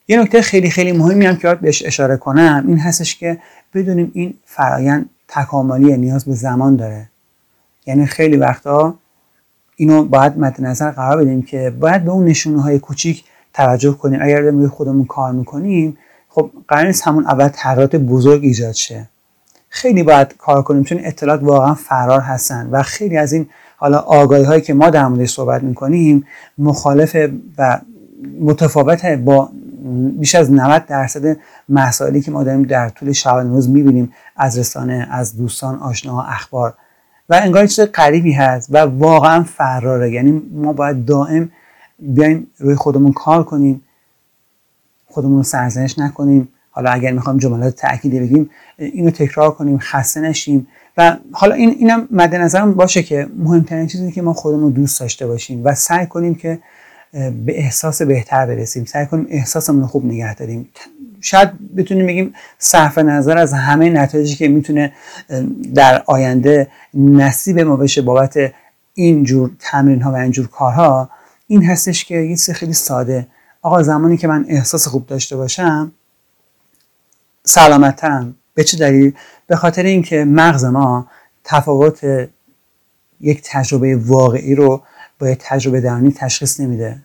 یه 0.08 0.20
نکته 0.20 0.42
خیلی 0.42 0.70
خیلی 0.70 0.92
مهمی 0.92 1.26
هم 1.26 1.36
که 1.36 1.42
باید 1.42 1.60
بهش 1.60 1.82
اشاره 1.86 2.16
کنم 2.16 2.64
این 2.68 2.78
هستش 2.78 3.16
که 3.16 3.38
بدونیم 3.74 4.10
این 4.14 4.34
فرایند 4.44 5.10
تکاملی 5.28 5.96
نیاز 5.96 6.24
به 6.24 6.34
زمان 6.34 6.76
داره. 6.76 7.08
یعنی 7.86 8.06
خیلی 8.06 8.36
وقتا 8.36 8.94
اینو 9.76 10.04
باید 10.04 10.38
مد 10.38 10.60
نظر 10.60 10.90
قرار 10.90 11.24
بدیم 11.24 11.42
که 11.42 11.74
باید 11.80 12.04
به 12.04 12.10
اون 12.10 12.24
نشونه 12.24 12.62
های 12.62 12.78
کوچیک 12.78 13.24
توجه 13.54 13.92
کنیم. 13.92 14.18
اگر 14.22 14.42
داریم 14.42 14.68
خودمون 14.68 15.04
کار 15.04 15.32
می‌کنیم 15.32 15.98
خب 16.28 16.50
قرار 16.68 16.86
نیست 16.86 17.06
همون 17.06 17.26
اول 17.26 17.48
تغییرات 17.48 17.96
بزرگ 17.96 18.44
ایجاد 18.44 18.72
شه. 18.74 19.08
خیلی 19.68 20.02
باید 20.02 20.36
کار 20.38 20.62
کنیم 20.62 20.84
چون 20.84 20.98
اطلاعات 21.02 21.42
واقعا 21.42 21.74
فرار 21.74 22.20
هستن 22.20 22.68
و 22.70 22.82
خیلی 22.82 23.16
از 23.16 23.32
این 23.32 23.46
حالا 23.76 23.98
آگاهی 23.98 24.44
هایی 24.44 24.60
که 24.60 24.74
ما 24.74 24.90
در 24.90 25.08
موردش 25.08 25.30
صحبت 25.30 25.62
می‌کنیم 25.62 26.26
مخالف 26.58 27.16
و 27.58 27.80
متفاوت 28.40 29.06
با 29.06 29.50
بیش 30.18 30.34
از 30.34 30.52
90 30.52 30.86
درصد 30.86 31.36
مسائلی 31.68 32.20
که 32.20 32.30
ما 32.30 32.44
داریم 32.44 32.62
در 32.62 32.88
طول 32.88 33.12
شب 33.12 33.36
روز 33.36 33.68
می‌بینیم 33.68 34.12
از 34.36 34.58
رسانه 34.58 35.08
از 35.10 35.36
دوستان 35.36 35.78
آشناها 35.78 36.22
اخبار. 36.22 36.74
و 37.28 37.40
انگار 37.42 37.66
چیز 37.66 37.80
قریبی 37.80 38.32
هست 38.32 38.68
و 38.70 38.78
واقعا 38.78 39.42
فراره. 39.42 40.12
یعنی 40.12 40.42
ما 40.52 40.72
باید 40.72 41.04
دائم 41.04 41.50
بیایم 41.98 42.46
روی 42.58 42.74
خودمون 42.74 43.12
کار 43.12 43.44
کنیم 43.44 43.82
خودمون 45.06 45.36
رو 45.36 45.42
سرزنش 45.42 45.98
نکنیم. 45.98 46.48
حالا 46.70 46.90
اگر 46.90 47.12
می‌خوام 47.12 47.38
جملات 47.38 47.76
تأکیدی 47.76 48.20
بگیم 48.20 48.50
اینو 48.78 49.10
تکرار 49.10 49.50
کنیم 49.50 49.78
خسته 49.78 50.20
نشیم. 50.20 50.66
و 50.96 51.16
حالا 51.32 51.54
این 51.54 51.70
اینم 51.70 52.08
مد 52.10 52.34
نظرم 52.34 52.74
باشه 52.74 53.02
که 53.02 53.28
مهمترین 53.36 53.86
چیزی 53.86 54.12
که 54.12 54.22
ما 54.22 54.32
خودمون 54.32 54.72
دوست 54.72 55.00
داشته 55.00 55.26
باشیم 55.26 55.64
و 55.64 55.74
سعی 55.74 56.06
کنیم 56.06 56.34
که 56.34 56.58
به 57.12 57.58
احساس 57.58 58.02
بهتر 58.02 58.46
برسیم. 58.46 58.84
سعی 58.84 59.06
کنیم 59.06 59.26
احساسمون 59.30 59.80
رو 59.80 59.86
خوب 59.86 60.04
نگه 60.04 60.34
داریم. 60.34 60.68
شاید 61.20 61.74
بتونیم 61.76 62.06
بگیم 62.06 62.34
صرف 62.58 62.98
نظر 62.98 63.38
از 63.38 63.52
همه 63.52 63.90
نتایجی 63.90 64.34
که 64.34 64.48
می‌تونه 64.48 64.92
در 65.74 66.02
آینده 66.06 66.68
نصیب 66.94 67.60
ما 67.60 67.76
بشه 67.76 68.02
بابت 68.02 68.52
اینجور 68.94 69.50
تمرین 69.58 70.02
ها 70.02 70.12
و 70.12 70.16
اینجور 70.16 70.48
کارها 70.48 71.10
این 71.46 71.64
هستش 71.64 72.04
که 72.04 72.14
یه 72.14 72.36
چیز 72.36 72.50
خیلی 72.50 72.72
ساده. 72.72 73.26
آقا 73.62 73.82
زمانی 73.82 74.16
که 74.16 74.28
من 74.28 74.44
احساس 74.48 74.88
خوب 74.88 75.06
داشته 75.06 75.36
باشم 75.36 75.92
سلامتترم. 77.44 78.34
به 78.54 78.64
چه 78.64 78.76
دلیل؟ 78.76 79.12
به 79.46 79.56
خاطر 79.56 79.82
اینکه 79.82 80.24
مغز 80.24 80.64
ما 80.64 81.06
تفاوت 81.44 82.28
یک 83.20 83.42
تجربه 83.44 83.96
واقعی 83.96 84.54
رو 84.54 84.82
با 85.20 85.30
یک 85.30 85.38
تجربه 85.42 85.80
درونی 85.80 86.12
تشخیص 86.12 86.60
نمیده. 86.60 86.96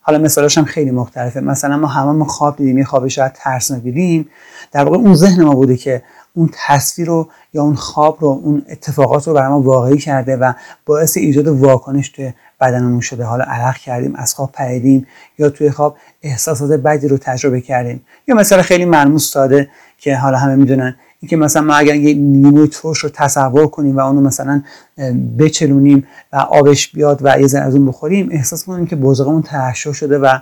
حالا 0.00 0.18
مثالش 0.18 0.58
هم 0.58 0.64
خیلی 0.64 0.90
مختلفه. 0.90 1.40
مثلا 1.40 1.76
ما 1.76 1.86
همه 1.86 2.12
ما 2.12 2.24
خواب 2.24 2.56
دیدیم 2.56 2.78
یه 2.78 2.84
خواب 2.84 3.08
شاید 3.08 3.32
ترسناک 3.32 3.82
دیدیم 3.82 4.28
در 4.72 4.84
واقع 4.84 4.96
اون 4.96 5.14
ذهن 5.14 5.44
ما 5.44 5.54
بوده 5.54 5.76
که 5.76 6.02
اون 6.34 6.50
تصویر 6.66 7.08
رو 7.08 7.28
یا 7.52 7.62
اون 7.62 7.74
خواب 7.74 8.18
رو 8.20 8.28
اون 8.28 8.62
اتفاقات 8.68 9.28
رو 9.28 9.34
برای 9.34 9.48
ما 9.48 9.60
واقعی 9.60 9.98
کرده 9.98 10.36
و 10.36 10.52
باعث 10.86 11.16
ایجاد 11.16 11.48
واکنش 11.48 12.08
توی 12.08 12.32
بدنمون 12.60 13.00
شده. 13.00 13.24
حالا 13.24 13.44
عرق 13.44 13.76
کردیم 13.76 14.16
از 14.16 14.34
خواب 14.34 14.52
پریدیم 14.52 15.06
یا 15.38 15.50
توی 15.50 15.70
خواب 15.70 15.96
احساسات 16.22 16.70
بدی 16.70 17.08
رو 17.08 17.18
تجربه 17.18 17.60
کردیم. 17.60 18.06
یا 18.28 18.34
مثلا 18.34 18.62
خیلی 18.62 18.84
ملموس 18.84 19.30
ساده 19.30 19.70
که 19.98 20.16
حالا 20.16 20.38
همه 20.38 20.54
می‌دونن. 20.54 20.96
اینکه 21.26 21.36
مثلا 21.36 21.62
ما 21.62 21.74
اگر 21.74 21.94
یه 21.94 22.14
لیموی 22.14 22.68
ترش 22.68 22.98
رو 22.98 23.08
تصور 23.08 23.66
کنیم 23.66 23.96
و 23.96 24.00
اونو 24.00 24.20
مثلا 24.20 24.62
بچلونیم 25.38 26.06
و 26.32 26.36
آبش 26.36 26.88
بیاد 26.88 27.20
و 27.22 27.40
یه 27.40 27.58
از 27.58 27.74
اون 27.74 27.86
بخوریم 27.86 28.28
احساس 28.32 28.64
کنیم 28.64 28.86
که 28.86 28.96
بزرگمون 28.96 29.42
ترشح 29.42 29.92
شده 29.92 30.18
و 30.18 30.38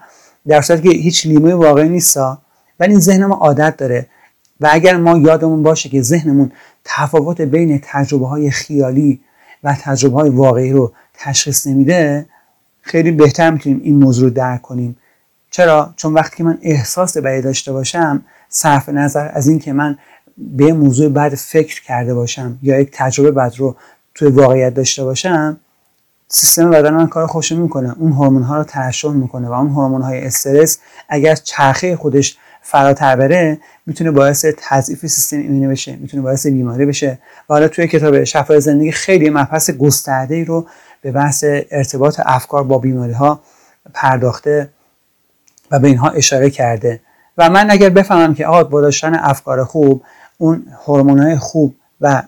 در 0.47 0.61
صورتی 0.61 0.89
که 0.89 0.99
هیچ 0.99 1.27
لیموی 1.27 1.53
واقعی 1.53 1.89
نیستا 1.89 2.39
ولی 2.81 2.91
این 2.91 3.01
ذهن 3.01 3.27
ما 3.27 3.35
عادت 3.35 3.77
داره. 3.77 4.07
و 4.61 4.69
اگر 4.73 4.97
ما 4.97 5.19
یادمون 5.19 5.63
باشه 5.63 5.89
که 5.89 6.03
ذهنمون 6.03 6.53
تفاوت 6.85 7.41
بین 7.41 7.81
تجربه 7.83 8.29
های 8.29 8.51
خیالی 8.51 9.21
و 9.65 9.77
تجربه 9.81 10.17
های 10.17 10.31
واقعی 10.31 10.73
رو 10.73 10.93
تشخیص 11.15 11.67
نمیده 11.67 12.27
خیلی 12.81 13.11
بهتر 13.11 13.51
می‌تونیم 13.51 13.81
این 13.85 13.97
موضوع 13.97 14.29
رو 14.29 14.35
درک 14.35 14.63
کنیم. 14.63 14.97
چرا؟ 15.51 15.95
چون 15.97 16.15
وقتی 16.15 16.37
که 16.37 16.45
من 16.45 16.59
احساس 16.63 17.17
بدی 17.17 17.43
داشته 17.43 17.73
باشم 17.73 18.23
صرف 18.49 18.89
نظر 18.89 19.31
از 19.33 19.49
اینکه 19.49 19.73
من 19.73 19.99
به 20.39 20.73
موضوع 20.73 21.09
بعد 21.09 21.35
فکر 21.35 21.83
کرده 21.83 22.15
باشم 22.15 22.59
یا 22.63 22.81
یک 22.81 22.91
تجربه 22.93 23.31
بعد 23.31 23.55
رو 23.59 23.77
توی 24.15 24.29
واقعیت 24.29 24.75
داشته 24.75 25.05
باشم 25.05 25.61
سیستم 26.29 26.71
بدن 26.71 26.95
من 26.95 27.07
کار 27.07 27.27
خوش 27.27 27.53
می‌کنه. 27.53 27.95
اون 27.99 28.13
هورمون 28.13 28.43
ها 28.43 28.57
رو 28.57 28.65
ترشح 28.65 29.11
می‌کنه 29.11 29.49
و 29.49 29.53
اون 29.53 29.71
هورمون 29.71 30.03
های 30.03 30.27
استرس 30.27 30.79
اگر 31.09 31.35
چرخه 31.35 31.97
خودش 31.97 32.37
فراتر 32.63 33.17
بره 33.17 33.59
می‌تونه 33.87 34.11
باعث 34.11 34.47
تضعیف 34.59 35.07
سیستم 35.07 35.37
ایمنی 35.37 35.67
بشه 35.67 35.97
می‌تونه 35.97 36.23
باعث 36.23 36.47
بیماری 36.47 36.87
بشه. 36.87 37.19
و 37.49 37.55
حالا 37.55 37.69
توی 37.69 37.89
کتاب 37.89 38.25
شفای 38.25 38.61
زندگی 38.61 38.93
خیلی 38.93 39.31
مبحث 39.31 39.71
گسترده 39.71 40.35
ای 40.35 40.45
رو 40.45 40.67
به 41.01 41.13
بحث 41.13 41.45
ارتباط 41.71 42.21
افکار 42.25 42.65
با 42.65 42.79
بیماری 42.79 43.13
ها 43.13 43.41
پرداخته 43.95 44.69
و 45.71 45.79
به 45.79 45.89
اینها 45.89 46.11
اشاره 46.11 46.51
کرده. 46.51 47.01
و 47.39 47.51
من 47.51 47.71
اگر 47.71 47.91
بفهمم 47.91 48.35
که 48.35 48.47
آقا 48.47 48.65
با 48.65 48.81
داشتن 48.81 49.15
افکار 49.15 49.65
خوب 49.65 50.03
اون 50.39 50.67
های 50.87 51.37
خوب 51.37 51.75
و, 52.01 52.23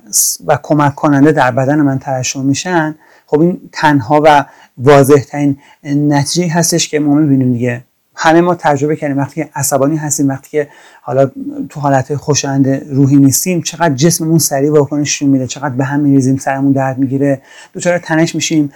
و 0.46 0.58
کمک 0.62 0.94
کننده 0.94 1.32
در 1.32 1.50
بدن 1.50 1.80
من 1.80 1.98
ترشح 1.98 2.40
میشن. 2.40 2.94
خب 3.26 3.40
این 3.40 3.60
تنها 3.72 4.22
و 4.24 4.44
واضح 4.78 5.22
ترین 5.28 5.58
نتیجه 5.84 6.52
هستش 6.52 6.88
که 6.88 6.98
ما 6.98 7.14
می‌بینیم 7.14 7.52
دیگه. 7.52 7.84
همه 8.14 8.40
ما 8.40 8.54
تجربه 8.54 8.96
کردیم. 8.96 9.18
وقتی 9.18 9.34
که 9.34 9.50
عصبانی 9.54 9.96
هستیم 9.96 10.28
وقتی 10.28 10.50
که 10.50 10.68
حالا 11.02 11.30
تو 11.68 11.80
حالت 11.80 12.14
خوشایند 12.14 12.68
روحی 12.68 13.16
نیستیم 13.16 13.62
چقدر 13.62 13.94
جسممون 13.94 14.38
سریع 14.38 14.72
واکنش 14.72 15.22
میده 15.22 15.46
چقدر 15.46 15.74
به 15.74 15.84
هم 15.84 16.00
میریزیم 16.00 16.36
سرمون 16.36 16.72
درد 16.72 16.98
می‌گیره 16.98 17.42
دچار 17.74 17.98
تنش 17.98 18.34
میشیم 18.34 18.72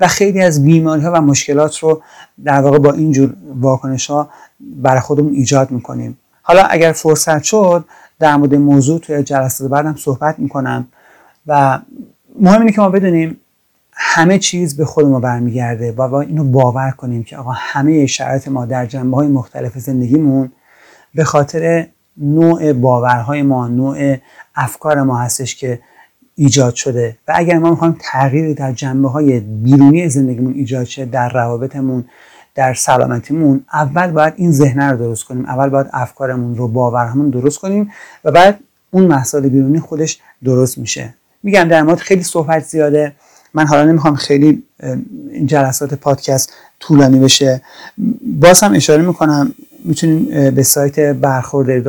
و 0.00 0.08
خیلی 0.08 0.42
از 0.42 0.64
بیماری 0.64 1.02
ها 1.02 1.12
و 1.12 1.20
مشکلات 1.20 1.78
رو 1.78 2.02
در 2.44 2.60
واقع 2.60 2.78
با 2.78 2.92
اینجور 2.92 3.34
واکنش 3.60 4.10
ها 4.10 4.30
برای 4.60 5.00
خودمون 5.00 5.32
ایجاد 5.32 5.70
می‌کنیم. 5.70 6.18
حالا 6.42 6.62
اگر 6.62 6.92
فرصت 6.92 7.42
شد 7.42 7.84
در 8.18 8.36
مورد 8.36 8.54
موضوع 8.54 9.00
توی 9.00 9.22
جلسات 9.22 9.70
بعدم 9.70 9.94
صحبت 9.96 10.38
می‌کنم. 10.38 10.88
و 11.46 11.78
مهم 12.40 12.60
اینه 12.60 12.72
که 12.72 12.80
ما 12.80 12.88
بدونیم 12.88 13.40
همه 13.92 14.38
چیز 14.38 14.76
به 14.76 14.84
خود 14.84 15.06
ما 15.06 15.20
برمیگرده 15.20 15.92
و 15.92 16.14
اینو 16.14 16.44
باور 16.44 16.90
کنیم 16.90 17.24
که 17.24 17.36
آقا 17.36 17.52
همه 17.54 18.06
شرایط 18.06 18.48
ما 18.48 18.66
در 18.66 18.86
جنبه 18.86 19.16
های 19.16 19.28
مختلف 19.28 19.78
زندگیمون 19.78 20.52
به 21.14 21.24
خاطر 21.24 21.86
نوع 22.16 22.72
باورهای 22.72 23.42
ما 23.42 23.68
نوع 23.68 24.16
افکار 24.54 25.02
ما 25.02 25.18
هستش 25.18 25.56
که 25.56 25.80
ایجاد 26.34 26.74
شده. 26.74 27.16
و 27.28 27.32
اگر 27.36 27.58
ما 27.58 27.70
می‌خوایم 27.70 27.96
تغییری 28.00 28.54
در 28.54 28.72
جنبه 28.72 29.08
های 29.08 29.40
بیرونی 29.40 30.08
زندگیمون 30.08 30.54
ایجاد 30.54 30.84
شه 30.84 31.04
در 31.04 31.28
روابطمون 31.28 32.04
در 32.56 32.74
سلامتیمون 32.74 33.64
اول 33.72 34.10
باید 34.10 34.34
این 34.36 34.52
ذهنه 34.52 34.90
رو 34.90 34.96
درست 34.96 35.24
کنیم. 35.24 35.44
اول 35.46 35.68
باید 35.68 35.86
افکارمون 35.92 36.56
رو 36.56 36.68
باورهمون 36.68 37.30
درست 37.30 37.58
کنیم 37.58 37.92
و 38.24 38.30
بعد 38.30 38.60
اون 38.90 39.06
مسائل 39.06 39.48
بیرونی 39.48 39.80
خودش 39.80 40.18
درست 40.44 40.78
میشه. 40.78 41.14
میگم 41.42 41.64
در 41.64 41.82
مورد 41.82 41.98
خیلی 41.98 42.22
صحبت 42.22 42.64
زیاده. 42.64 43.12
من 43.54 43.66
حالا 43.66 43.84
نمی‌خوام 43.84 44.14
خیلی 44.14 44.62
این 45.30 45.46
جلسات 45.46 45.94
پادکست 45.94 46.52
طولانی 46.80 47.18
بشه. 47.18 47.62
باز 48.40 48.60
هم 48.60 48.74
اشاره 48.74 49.02
می‌کنم 49.02 49.54
می‌تونین 49.84 50.50
به 50.50 50.62
سایت 50.62 51.12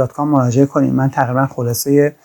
کام 0.08 0.27
مراجعه 0.27 0.65
کنیم 0.65 0.95
من 0.95 1.10
تقریبا 1.10 1.47
خلاصه 1.47 2.15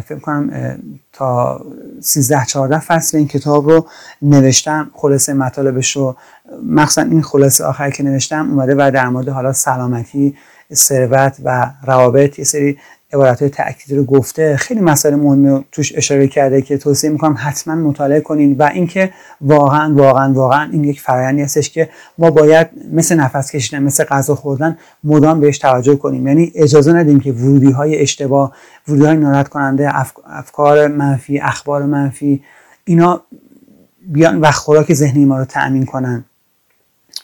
فکر 0.00 0.18
کنم 0.22 0.78
تا 1.12 1.60
13 2.00 2.44
14 2.44 2.78
فصل 2.78 3.16
این 3.16 3.28
کتاب 3.28 3.70
رو 3.70 3.86
نوشتم. 4.22 4.90
خلاصه 4.94 5.34
مطالبش 5.34 5.96
رو 5.96 6.16
مخصوصا 6.62 7.02
این 7.02 7.22
خلاصه 7.22 7.64
آخری 7.64 7.92
که 7.92 8.02
نوشتم 8.02 8.50
اومده 8.50 8.74
و 8.74 8.90
در 8.94 9.08
مورد 9.08 9.28
حالا 9.28 9.52
سلامتی 9.52 10.36
ثروت 10.72 11.36
و 11.44 11.70
روابط 11.86 12.38
یه 12.38 12.44
سری 12.44 12.78
عبارت 13.12 13.40
های 13.40 13.50
تأکید 13.50 13.96
رو 13.96 14.04
گفته. 14.04 14.56
خیلی 14.56 14.80
مسائل 14.80 15.14
مهمی 15.14 15.64
توش 15.72 15.92
اشاره 15.96 16.28
کرده 16.28 16.62
که 16.62 16.78
توصیه 16.78 17.10
می‌کنم 17.10 17.36
حتما 17.38 17.74
مطالعه 17.74 18.20
کنین 18.20 18.56
و 18.56 18.70
اینکه 18.74 19.12
واقعا 19.40 19.94
واقعا 19.94 20.32
واقعا 20.32 20.68
این 20.72 20.84
یک 20.84 21.00
فرآیندی 21.00 21.42
هستش 21.42 21.70
که 21.70 21.88
ما 22.18 22.30
باید 22.30 22.66
مثل 22.92 23.16
نفس 23.16 23.50
کشیدن 23.50 23.82
مثل 23.82 24.04
غذا 24.04 24.34
خوردن 24.34 24.78
مدام 25.04 25.40
بهش 25.40 25.58
توجه 25.58 25.96
کنیم. 25.96 26.26
یعنی 26.26 26.52
اجازه 26.54 26.92
ندیم 26.92 27.20
که 27.20 27.32
ورودی 27.32 27.70
های 27.70 28.02
اشتباه 28.02 28.52
ورودی 28.88 29.04
های 29.04 29.16
ناراحت 29.16 29.48
کننده 29.48 29.90
افکار 30.26 30.88
منفی 30.88 31.38
اخبار 31.38 31.82
منفی 31.82 32.42
اینا 32.84 33.20
بیان 34.08 34.40
و 34.40 34.50
خوراک 34.50 34.94
ذهنی 34.94 35.24
ما 35.24 35.38
رو 35.38 35.44
تأمین 35.44 35.86
کنن. 35.86 36.24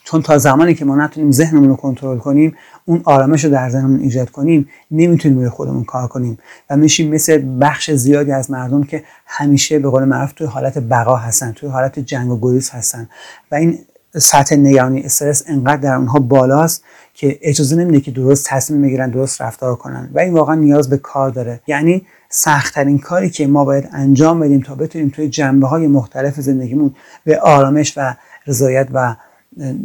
چون 0.04 0.22
تا 0.22 0.38
زمانی 0.38 0.74
که 0.74 0.84
ما 0.84 0.96
نتونیم 0.96 1.30
ذهنمون 1.30 1.68
رو 1.68 1.76
کنترل 1.76 2.18
کنیم 2.18 2.56
اون 2.84 3.00
آرامش 3.04 3.44
رو 3.44 3.50
در 3.50 3.70
ذهنمون 3.70 4.00
ایجاد 4.00 4.30
کنیم 4.30 4.68
نمی‌تونیم 4.90 5.38
روی 5.38 5.48
خودمون 5.48 5.84
کار 5.84 6.08
کنیم 6.08 6.38
و 6.70 6.76
میشیم 6.76 7.14
مثل 7.14 7.58
بخش 7.60 7.90
زیادی 7.90 8.32
از 8.32 8.50
مردم 8.50 8.84
که 8.84 9.04
همیشه 9.26 9.78
به 9.78 9.88
قول 9.88 10.04
معروف 10.04 10.32
توی 10.32 10.46
حالت 10.46 10.78
بقا 10.78 11.16
هستن 11.16 11.52
توی 11.52 11.68
حالت 11.68 11.98
جنگ 11.98 12.30
و 12.30 12.38
گریز 12.40 12.70
هستن. 12.70 13.08
و 13.52 13.54
این 13.54 13.78
سطح 14.16 14.56
نگرانی 14.56 15.00
استرس 15.00 15.42
انقدر 15.46 15.76
در 15.76 15.94
اونها 15.94 16.18
بالاست 16.18 16.84
که 17.14 17.38
اجازه 17.42 17.76
نمیده 17.76 18.00
که 18.00 18.10
درست 18.10 18.46
تصمیم 18.48 18.82
بگیرن 18.82 19.10
درست 19.10 19.42
رفتار 19.42 19.76
کنن. 19.76 20.10
و 20.14 20.20
این 20.20 20.34
واقعا 20.34 20.54
نیاز 20.54 20.90
به 20.90 20.96
کار 20.96 21.30
داره. 21.30 21.60
یعنی 21.66 22.06
سختترین 22.28 22.98
کاری 22.98 23.30
که 23.30 23.46
ما 23.46 23.64
باید 23.64 23.88
انجام 23.92 24.40
بدیم 24.40 24.60
تا 24.60 24.74
بتونیم 24.74 25.08
توی 25.08 25.28
جنبه 25.28 25.66
های 25.66 25.86
مختلف 25.86 26.40
زندگیمون 26.40 26.94
به 27.24 27.40
آرامش 27.40 27.94
و 27.96 28.14
رضایت 28.46 28.88
و 28.92 29.16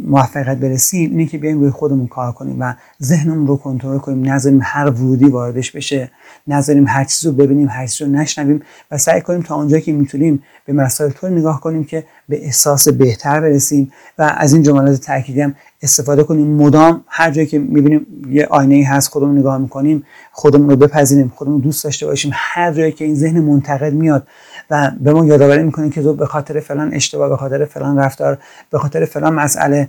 موفقیت 0.04 0.58
برسیم 0.58 1.10
اینه 1.10 1.26
که 1.26 1.38
بیایم 1.38 1.60
روی 1.60 1.70
خودمون 1.70 2.06
کار 2.06 2.32
کنیم 2.32 2.56
و 2.60 2.74
ذهنمون 3.02 3.46
رو 3.46 3.56
کنترل 3.56 3.98
کنیم. 3.98 4.32
نذاریم 4.32 4.60
هر 4.62 4.90
ورودی 4.90 5.24
واردش 5.24 5.70
بشه. 5.70 6.10
نذاریم 6.46 6.86
هر 6.88 7.04
چیز 7.04 7.26
رو 7.26 7.32
ببینیم 7.32 7.68
هر 7.68 7.86
چیز 7.86 8.06
رو 8.06 8.12
نشنویم 8.12 8.62
و 8.90 8.98
سعی 8.98 9.20
کنیم 9.20 9.42
تا 9.42 9.54
اونجایی 9.54 9.82
که 9.82 9.92
می‌تونیم 9.92 10.42
به 10.64 10.72
مسائل 10.72 11.10
طور 11.10 11.30
نگاه 11.30 11.60
کنیم 11.60 11.84
که 11.84 12.04
به 12.28 12.44
احساس 12.44 12.88
بهتر 12.88 13.40
برسیم 13.40 13.92
و 14.18 14.34
از 14.38 14.52
این 14.52 14.62
جملات 14.62 15.00
تأکیدی 15.00 15.40
هم 15.40 15.54
استفاده 15.82 16.24
کنیم. 16.24 16.46
مدام 16.46 17.04
هر 17.06 17.30
جایی 17.30 17.46
که 17.46 17.58
می‌بینیم 17.58 18.06
یه 18.30 18.46
آینه 18.46 18.74
ای 18.74 18.82
هست 18.82 19.08
خودمون 19.08 19.38
نگاه 19.38 19.58
می‌کنیم 19.58 20.04
خودمون 20.32 20.70
رو 20.70 20.76
بپذیریم 20.76 21.32
خودمون 21.36 21.60
دوست 21.60 21.84
داشته 21.84 22.06
باشیم 22.06 22.30
هر 22.34 22.72
جایی 22.72 22.92
که 22.92 23.04
این 23.04 23.14
ذهن 23.14 23.40
منتقد 23.40 23.92
میاد 23.92 24.26
و 24.70 24.90
به 25.00 25.12
ما 25.12 25.26
یادآوری 25.26 25.62
می‌کنه 25.62 25.90
که 25.90 26.02
تو 26.02 26.14
به 26.14 26.26
خاطر 26.26 26.60
فلان 26.60 26.94
اشتباه 26.94 27.28
به 27.28 27.36
خاطر 27.36 27.64
فلان 27.64 27.98
رفتار 27.98 28.38
به 28.70 28.78
خاطر 28.78 29.04
فلان 29.04 29.34
مسئله 29.34 29.88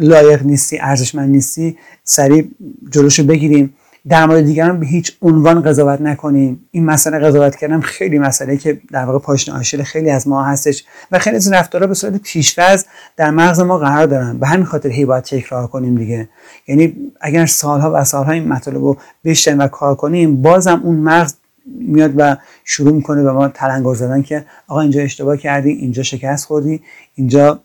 لایق 0.00 0.42
نیستی 0.42 0.78
ارزشمند 0.78 1.30
نیستی 1.30 1.76
سریع 2.04 2.48
جلوشو 2.90 3.24
بگیریم. 3.24 3.74
در 4.08 4.26
مورد 4.26 4.44
دیگران 4.44 4.80
به 4.80 4.86
هیچ 4.86 5.16
عنوان 5.22 5.62
قضاوت 5.62 6.00
نکنیم. 6.00 6.68
این 6.70 6.84
مسئله 6.84 7.18
قضاوت 7.18 7.56
کردن 7.56 7.80
خیلی 7.80 8.18
مسئله 8.18 8.56
که 8.56 8.80
در 8.92 9.04
واقع 9.04 9.18
پاشنه 9.18 9.58
آشیل 9.58 9.82
خیلی 9.82 10.10
از 10.10 10.28
ما 10.28 10.44
هستش 10.44 10.84
و 11.12 11.18
خیلی 11.18 11.36
از 11.36 11.52
رفتارها 11.52 11.86
به 11.86 11.94
صورت 11.94 12.16
پیشفرض 12.16 12.84
در 13.16 13.30
مغز 13.30 13.60
ما 13.60 13.78
قرار 13.78 14.06
دارن. 14.06 14.38
به 14.38 14.46
همین 14.46 14.64
خاطر 14.64 14.88
هی 14.88 15.04
باید 15.04 15.24
تکرار 15.24 15.66
کنیم 15.66 15.94
دیگه. 15.94 16.28
یعنی 16.68 16.96
اگر 17.20 17.46
سالها 17.46 17.92
و 17.94 18.04
سالها 18.04 18.32
این 18.32 18.48
مطالب 18.48 18.84
رو 18.84 18.96
بشتن 19.24 19.60
و 19.60 19.68
کار 19.68 19.94
کنیم 19.94 20.42
بازم 20.42 20.80
اون 20.84 20.96
مغز 20.96 21.34
میاد 21.66 22.12
و 22.16 22.36
شروع 22.64 22.92
می‌کنه 22.92 23.22
به 23.22 23.32
ما 23.32 23.48
تلنگر 23.48 23.94
زدن 23.94 24.22
که 24.22 24.46
آقا 24.68 24.80
اینجا 24.80 25.00
اشتباه 25.00 25.36
کردی 25.36 25.70
اینجا 25.70 26.02
شکست 26.02 26.46
خوردی 26.46 26.82
اینجا 27.14 27.60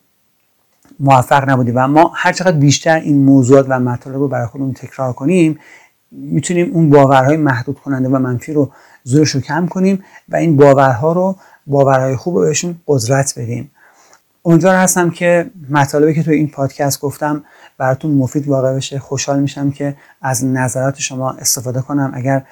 موفق 1.00 1.50
نبودی. 1.50 1.72
و 1.72 1.88
ما 1.88 2.12
هر 2.16 2.34
چقدر 2.34 2.58
بیشتر 2.58 2.96
این 2.96 3.26
موضوعات 3.26 3.66
و 3.70 3.80
مطالب 3.80 4.16
رو 4.16 4.28
برای 4.28 4.48
خودمون 4.48 4.74
تکرار 4.74 5.14
کنیم 5.14 5.60
می‌تونیم 6.12 6.72
اون 6.74 6.90
باورهای 6.90 7.38
محدود 7.38 7.80
کننده 7.80 8.10
و 8.10 8.20
منفی 8.20 8.54
رو 8.54 8.72
زورش 9.04 9.30
رو 9.30 9.42
کم 9.42 9.68
کنیم 9.68 10.04
و 10.30 10.36
این 10.36 10.58
باورها 10.58 11.14
رو 11.14 11.36
باورهای 11.68 12.16
خوب 12.16 12.36
رو 12.36 12.42
بهشون 12.42 12.76
قدرت 12.88 13.34
بدیم. 13.40 13.72
امیدوار 14.46 14.76
هستم 14.76 15.10
که 15.10 15.52
مطالبی 15.70 16.14
که 16.14 16.24
توی 16.24 16.36
این 16.36 16.48
پادکست 16.48 17.02
گفتم 17.02 17.44
براتون 17.82 18.12
مفید 18.12 18.48
واقع 18.48 18.76
بشه. 18.76 19.00
خوشحال 19.00 19.40
میشم 19.40 19.72
که 19.72 19.96
از 20.22 20.46
نظرات 20.46 21.00
شما 21.00 21.32
استفاده 21.32 21.82
کنم. 21.82 22.12
اگر 22.14 22.46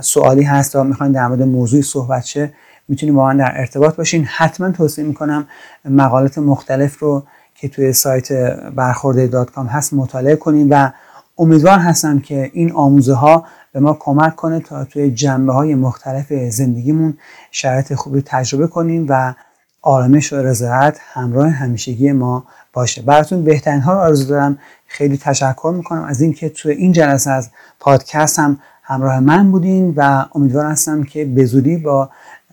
سوالی 0.00 0.42
هست 0.42 0.76
و 0.76 0.84
می‌خواین 0.84 1.12
در 1.12 1.28
مورد 1.28 1.42
موضوعی 1.42 1.82
صحبت 1.82 2.24
شه 2.24 2.52
می‌تونیم 2.88 3.14
با 3.14 3.24
من 3.24 3.36
در 3.36 3.52
ارتباط 3.54 3.96
باشین. 3.96 4.24
حتما 4.24 4.70
توصیه 4.70 5.04
می‌کنم 5.04 5.46
مقالات 5.84 6.38
مختلف 6.38 6.98
رو 6.98 7.22
که 7.54 7.68
توی 7.68 7.92
سایت 7.92 8.32
برخورده 8.76 9.26
دات 9.26 9.50
کام 9.50 9.66
هست 9.66 9.92
مطالعه 9.92 10.36
کنیم 10.36 10.68
و 10.70 10.90
امیدوار 11.38 11.78
هستم 11.78 12.18
که 12.18 12.50
این 12.52 12.72
آموزه 12.72 13.14
ها 13.14 13.44
به 13.72 13.80
ما 13.80 13.96
کمک 14.00 14.36
کنه 14.36 14.60
تا 14.60 14.84
توی 14.84 15.10
جنبه 15.10 15.52
های 15.52 15.74
مختلف 15.74 16.32
زندگیمون 16.32 17.18
شرایط 17.50 17.94
خوبی 17.94 18.22
تجربه 18.26 18.66
کنیم 18.66 19.06
و 19.08 19.34
آرامش 19.82 20.32
و 20.32 20.36
رضایت 20.36 20.98
همراه 21.12 21.48
همیشگی 21.48 22.12
ما 22.12 22.44
باشه. 22.72 23.02
براتون 23.02 23.44
بهترین 23.44 23.80
ها 23.80 23.92
رو 23.92 23.98
آرزو 23.98 24.28
دارم. 24.28 24.58
خیلی 24.86 25.18
تشکر 25.18 25.72
می‌کنم 25.76 26.04
از 26.04 26.20
اینکه 26.20 26.48
توی 26.48 26.72
این 26.72 26.92
جلسه 26.92 27.30
از 27.30 27.50
پادکست 27.80 28.38
هم 28.38 28.58
همراه 28.82 29.20
من 29.20 29.50
بودین 29.50 29.94
و 29.96 30.24
امیدوار 30.34 30.66
هستم 30.66 31.02
که 31.02 31.24
به 31.24 31.44
زودی 31.44 31.76
با 31.76 32.10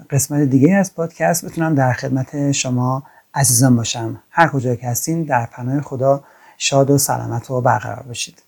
قسمت 0.10 0.42
دیگه 0.42 0.76
از 0.76 0.96
پادکست 0.96 1.46
بتونم 1.46 1.76
در 1.76 1.94
خدمت 1.94 2.52
شما 2.52 3.04
عزیزان 3.34 3.76
باشم. 3.76 4.20
هر 4.30 4.48
کجا 4.48 4.76
که 4.76 4.88
هستین 4.88 5.24
در 5.24 5.46
پناه 5.46 5.82
خدا 5.82 6.24
شاد 6.58 6.90
و 6.90 6.98
سلامت 6.98 7.52
و 7.52 7.62
برقرار 7.62 8.04
باشید. 8.08 8.47